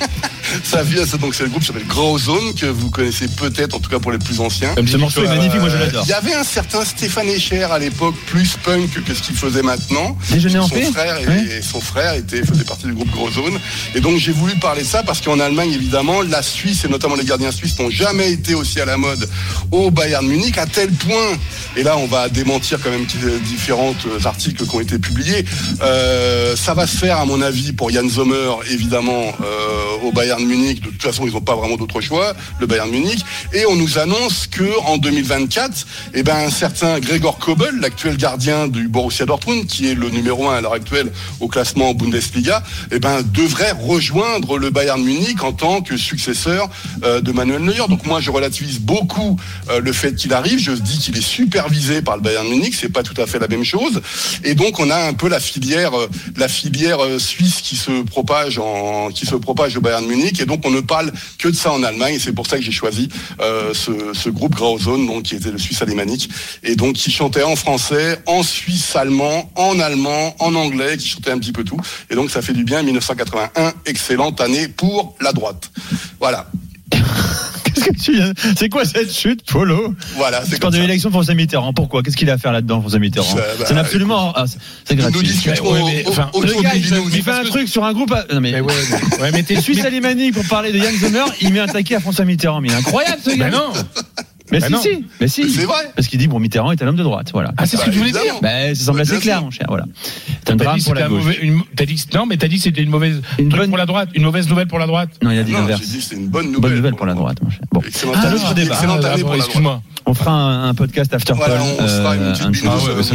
ça 0.64 0.82
vient- 0.82 1.04
donc 1.20 1.34
c'est 1.34 1.42
le 1.44 1.48
groupe 1.50 1.60
qui 1.62 1.68
s'appelle 1.68 1.86
Grand 1.86 2.18
Zone 2.18 2.54
que 2.54 2.66
vous 2.66 2.90
connaissez 2.90 3.28
peut-être, 3.28 3.74
en 3.74 3.80
tout 3.80 3.90
cas 3.90 3.98
pour 3.98 4.12
les 4.12 4.18
plus 4.18 4.40
anciens. 4.40 4.74
Ce 4.86 4.96
morceau 4.96 5.24
est 5.24 5.28
magnifique, 5.28 5.60
moi 5.60 5.68
je 5.68 5.76
Euh, 5.76 5.80
l'adore. 5.86 6.04
Il 6.06 6.10
y 6.10 6.12
avait 6.14 6.34
un 6.34 6.44
certain 6.44 6.84
Stéphane 6.84 7.28
Echer 7.28 7.64
à 7.64 7.78
l'époque, 7.78 8.14
plus 8.26 8.56
punk 8.62 9.02
que 9.04 9.14
ce 9.14 9.22
qu'il 9.22 9.36
faisait 9.36 9.62
maintenant. 9.62 10.16
Déjeuner 10.30 10.58
en 10.58 10.68
son 10.68 10.74
paix 10.74 10.90
frère 10.92 11.18
et, 11.18 11.26
Ouais. 11.26 11.44
et 11.58 11.62
son 11.62 11.80
frère 11.80 12.14
était, 12.14 12.44
faisait 12.44 12.64
partie 12.64 12.86
du 12.86 12.92
groupe 12.94 13.10
Gros 13.10 13.30
Zone. 13.30 13.58
Et 13.94 14.00
donc 14.00 14.18
j'ai 14.18 14.32
voulu 14.32 14.54
parler 14.56 14.82
de 14.82 14.86
ça 14.86 15.02
parce 15.02 15.20
qu'en 15.20 15.38
Allemagne, 15.40 15.72
évidemment, 15.72 16.22
la 16.22 16.42
Suisse 16.42 16.84
et 16.84 16.88
notamment 16.88 17.14
les 17.16 17.24
gardiens 17.24 17.52
suisses 17.52 17.78
n'ont 17.78 17.90
jamais 17.90 18.30
été 18.32 18.54
aussi 18.54 18.80
à 18.80 18.84
la 18.84 18.96
mode 18.96 19.28
au 19.70 19.90
Bayern 19.90 20.26
Munich 20.26 20.58
à 20.58 20.66
tel 20.66 20.90
point. 20.90 21.36
Et 21.76 21.82
là, 21.82 21.96
on 21.96 22.06
va 22.06 22.28
démentir 22.28 22.78
quand 22.82 22.90
même 22.90 23.06
euh, 23.24 23.38
différents 23.40 23.94
euh, 24.06 24.18
articles 24.24 24.64
qui 24.66 24.74
ont 24.74 24.80
été 24.80 24.98
publiés. 24.98 25.44
Euh, 25.82 26.56
ça 26.56 26.74
va 26.74 26.86
se 26.86 26.96
faire, 26.96 27.18
à 27.18 27.24
mon 27.24 27.40
avis, 27.42 27.72
pour 27.72 27.90
Jan 27.90 28.08
Sommer, 28.08 28.50
évidemment, 28.70 29.32
euh, 29.42 29.89
au 30.02 30.12
Bayern 30.12 30.44
Munich. 30.44 30.80
De 30.82 30.88
toute 30.88 31.02
façon, 31.02 31.26
ils 31.26 31.32
n'ont 31.32 31.40
pas 31.40 31.56
vraiment 31.56 31.76
d'autre 31.76 32.00
choix, 32.00 32.34
le 32.58 32.66
Bayern 32.66 32.90
Munich. 32.90 33.20
Et 33.52 33.66
on 33.66 33.76
nous 33.76 33.98
annonce 33.98 34.46
que 34.46 34.78
en 34.86 34.98
2024, 34.98 35.86
eh 36.14 36.22
ben, 36.22 36.36
un 36.36 36.50
certain 36.50 36.98
Gregor 37.00 37.38
Kobel, 37.38 37.76
l'actuel 37.80 38.16
gardien 38.16 38.68
du 38.68 38.88
Borussia 38.88 39.26
Dortmund, 39.26 39.66
qui 39.66 39.88
est 39.88 39.94
le 39.94 40.10
numéro 40.10 40.48
un 40.48 40.56
à 40.56 40.60
l'heure 40.60 40.72
actuelle 40.72 41.12
au 41.40 41.48
classement 41.48 41.94
Bundesliga, 41.94 42.62
eh 42.90 42.98
ben, 42.98 43.22
devrait 43.22 43.72
rejoindre 43.72 44.58
le 44.58 44.70
Bayern 44.70 45.02
Munich 45.02 45.42
en 45.42 45.52
tant 45.52 45.80
que 45.80 45.96
successeur 45.96 46.68
euh, 47.04 47.20
de 47.20 47.32
Manuel 47.32 47.62
Neuer. 47.62 47.86
Donc 47.88 48.06
moi, 48.06 48.20
je 48.20 48.30
relativise 48.30 48.80
beaucoup 48.80 49.38
euh, 49.68 49.80
le 49.80 49.92
fait 49.92 50.14
qu'il 50.14 50.32
arrive. 50.32 50.58
Je 50.58 50.72
dis 50.72 50.98
qu'il 50.98 51.16
est 51.16 51.26
supervisé 51.26 52.02
par 52.02 52.16
le 52.16 52.22
Bayern 52.22 52.48
Munich. 52.48 52.74
C'est 52.74 52.88
pas 52.88 53.02
tout 53.02 53.20
à 53.20 53.26
fait 53.26 53.38
la 53.38 53.48
même 53.48 53.64
chose. 53.64 54.00
Et 54.44 54.54
donc, 54.54 54.78
on 54.80 54.90
a 54.90 54.96
un 54.96 55.14
peu 55.14 55.28
la 55.28 55.40
filière, 55.40 55.98
euh, 55.98 56.08
la 56.36 56.48
filière 56.48 56.98
suisse 57.18 57.60
qui 57.62 57.76
se 57.76 58.02
propage 58.02 58.58
en, 58.58 59.10
qui 59.10 59.26
se 59.26 59.34
propage 59.34 59.76
au 59.76 59.80
Munich. 60.00 60.40
Et 60.40 60.46
donc, 60.46 60.60
on 60.64 60.70
ne 60.70 60.80
parle 60.80 61.12
que 61.38 61.48
de 61.48 61.54
ça 61.54 61.72
en 61.72 61.82
Allemagne. 61.82 62.14
Et 62.14 62.18
c'est 62.18 62.32
pour 62.32 62.46
ça 62.46 62.56
que 62.56 62.62
j'ai 62.62 62.72
choisi 62.72 63.08
euh, 63.40 63.74
ce, 63.74 64.28
groupe 64.30 64.54
Grauzone, 64.54 65.06
donc 65.06 65.24
qui 65.24 65.34
était 65.34 65.50
le 65.50 65.58
Suisse 65.58 65.82
alémanique, 65.82 66.30
et 66.62 66.76
donc 66.76 66.94
qui 66.94 67.10
chantait 67.10 67.42
en 67.42 67.56
français, 67.56 68.20
en 68.26 68.42
suisse 68.42 68.94
allemand, 68.94 69.50
en 69.56 69.80
allemand, 69.80 70.36
en 70.38 70.54
anglais, 70.54 70.96
qui 70.96 71.08
chantait 71.08 71.30
un 71.30 71.38
petit 71.38 71.52
peu 71.52 71.64
tout. 71.64 71.80
Et 72.10 72.14
donc, 72.14 72.30
ça 72.30 72.42
fait 72.42 72.52
du 72.52 72.64
bien. 72.64 72.82
1981, 72.82 73.72
excellente 73.86 74.40
année 74.40 74.68
pour 74.68 75.16
la 75.20 75.32
droite. 75.32 75.70
Voilà. 76.18 76.48
Qu'est-ce 77.74 77.84
que 77.86 77.96
tu 78.02 78.12
viens- 78.14 78.32
C'est 78.56 78.68
quoi 78.68 78.84
cette 78.84 79.12
chute, 79.12 79.42
Polo 79.44 79.94
Voilà, 80.16 80.42
c'est 80.44 80.58
comme 80.60 80.72
de 80.72 80.78
l'élection 80.78 81.10
François 81.10 81.34
Mitterrand. 81.34 81.72
Pourquoi? 81.72 82.02
Qu'est-ce 82.02 82.16
qu'il 82.16 82.30
a 82.30 82.34
à 82.34 82.38
faire 82.38 82.52
là-dedans, 82.52 82.80
François 82.80 82.98
Mitterrand 82.98 83.34
bah, 83.34 83.42
C'est 83.66 83.76
absolument. 83.76 84.32
ah, 84.36 84.44
c'est- 84.46 84.58
c'est 84.84 84.94
Nous 84.94 85.02
gratuit. 85.02 85.22
discutons 85.26 85.72
Ouais, 85.72 85.80
mais, 85.84 86.04
au- 86.06 86.10
enfin, 86.10 86.30
au- 86.32 86.42
Le 86.42 86.52
gars, 86.62 86.72
il, 86.74 87.22
fait 87.22 87.30
un 87.30 87.44
truc 87.44 87.68
sur 87.68 87.84
un 87.84 87.92
groupe. 87.92 88.12
à- 88.12 88.24
Non 88.32 88.40
mais. 88.40 88.52
Mais 88.52 88.60
ouais, 88.60 88.72
mais, 88.90 89.22
ouais, 89.22 89.30
mais 89.32 89.42
t'es 89.42 89.60
Suisse 89.60 89.84
alémanique 89.84 90.34
pour 90.34 90.44
parler 90.46 90.72
de 90.72 90.78
Yann 90.78 90.94
Sommer, 90.98 91.24
il 91.40 91.52
met 91.52 91.60
un 91.60 91.66
taquet 91.66 91.96
à 91.96 92.00
François 92.00 92.24
Mitterrand. 92.24 92.60
Mais 92.60 92.68
il 92.68 92.72
est 92.74 92.76
incroyable 92.78 93.20
ce 93.24 93.30
gars. 93.30 93.36
Mais 93.46 93.50
non. 93.50 93.72
Mais 94.52 94.60
Bah 94.60 94.66
si, 94.82 95.04
mais 95.20 95.28
si. 95.28 95.48
C'est 95.50 95.64
vrai. 95.64 95.90
Parce 95.94 96.08
qu'il 96.08 96.18
dit 96.18 96.26
bon 96.28 96.38
Mitterrand 96.40 96.72
est 96.72 96.82
un 96.82 96.86
homme 96.88 96.96
de 96.96 97.02
droite, 97.02 97.30
voilà. 97.32 97.52
Ah, 97.56 97.66
c'est 97.66 97.76
ce 97.76 97.82
que 97.82 97.86
Bah, 97.86 97.92
tu 97.92 97.98
voulais 97.98 98.12
dire. 98.12 98.34
Ben, 98.42 98.74
ça 98.74 98.84
semble 98.86 98.98
Bah, 98.98 99.02
assez 99.02 99.18
clair, 99.18 99.42
mon 99.42 99.50
cher. 99.50 99.66
Voilà. 99.68 99.84
C'est 100.44 100.50
un 100.52 100.56
drame 100.56 100.80
pour 100.82 100.94
la 100.94 101.06
un 101.06 101.08
gauche. 101.08 101.22
mauvais- 101.24 101.38
une- 101.42 101.62
t'as 101.76 101.84
dit 101.86 101.94
que- 101.96 102.16
non, 102.16 102.26
mais 102.26 102.36
t'as 102.36 102.48
dit 102.48 102.56
que 102.56 102.62
c'était 102.62 102.82
une 102.82 102.90
mauvaise 102.90 103.20
bonne- 103.38 103.68
pour 103.68 103.78
la 103.78 103.86
droite, 103.86 104.08
une 104.14 104.24
mauvaise 104.24 104.48
nouvelle 104.48 104.66
pour 104.66 104.78
la 104.78 104.86
droite. 104.86 105.10
Non, 105.22 105.30
il 105.30 105.38
a 105.38 105.42
dit 105.42 105.52
l'inverse. 105.52 105.80
j'ai 105.82 105.98
dit 105.98 106.02
c'est 106.06 106.16
une 106.16 106.28
bonne 106.28 106.46
nouvelle. 106.46 106.60
Bonne 106.60 106.74
nouvelle 106.76 106.94
pour 106.94 107.06
la 107.06 107.14
droite, 107.14 107.38
mon 107.42 107.50
cher. 107.50 107.60
Bon, 107.72 107.80
Ah, 108.14 108.20
année, 108.26 108.30
l'autre 108.32 108.54
débat. 108.54 108.74
excellente 108.74 109.04
année 109.04 109.22
bon, 109.22 109.28
pour 109.28 109.30
la 109.30 109.36
droite. 109.36 109.38
excuse-moi. 109.46 109.82
on 110.06 110.14
fera 110.14 110.32
un, 110.32 110.68
un 110.70 110.74
podcast 110.74 111.14
after 111.14 111.34
euh, 111.34 111.36
un 111.36 112.52
Ah. 112.60 113.14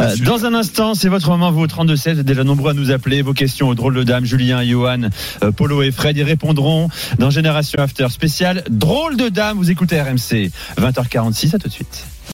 Euh. 0.00 0.16
Dans 0.24 0.44
un 0.44 0.54
instant, 0.54 0.94
c'est 0.94 1.08
votre 1.08 1.28
moment, 1.30 1.50
vous, 1.52 1.62
au 1.62 1.66
32-16. 1.66 2.14
Vous 2.14 2.20
êtes 2.20 2.26
déjà 2.26 2.44
nombreux 2.44 2.70
à 2.72 2.74
nous 2.74 2.90
appeler. 2.90 3.22
Vos 3.22 3.32
questions 3.32 3.68
aux 3.68 3.74
drôles 3.74 3.94
de 3.94 4.02
dames, 4.02 4.24
Julien, 4.24 4.62
Johan, 4.64 5.08
euh, 5.42 5.52
Polo 5.52 5.82
et 5.82 5.90
Fred 5.90 6.16
y 6.16 6.22
répondront 6.22 6.88
dans 7.18 7.30
Génération 7.30 7.80
After 7.80 8.08
spécial. 8.10 8.64
Drôle 8.68 9.16
de 9.16 9.28
dames, 9.28 9.56
vous 9.56 9.70
écoutez 9.70 10.00
RMC. 10.00 10.50
20h46, 10.78 11.54
à 11.54 11.58
tout 11.58 11.68
de 11.68 11.72
suite. 11.72 12.06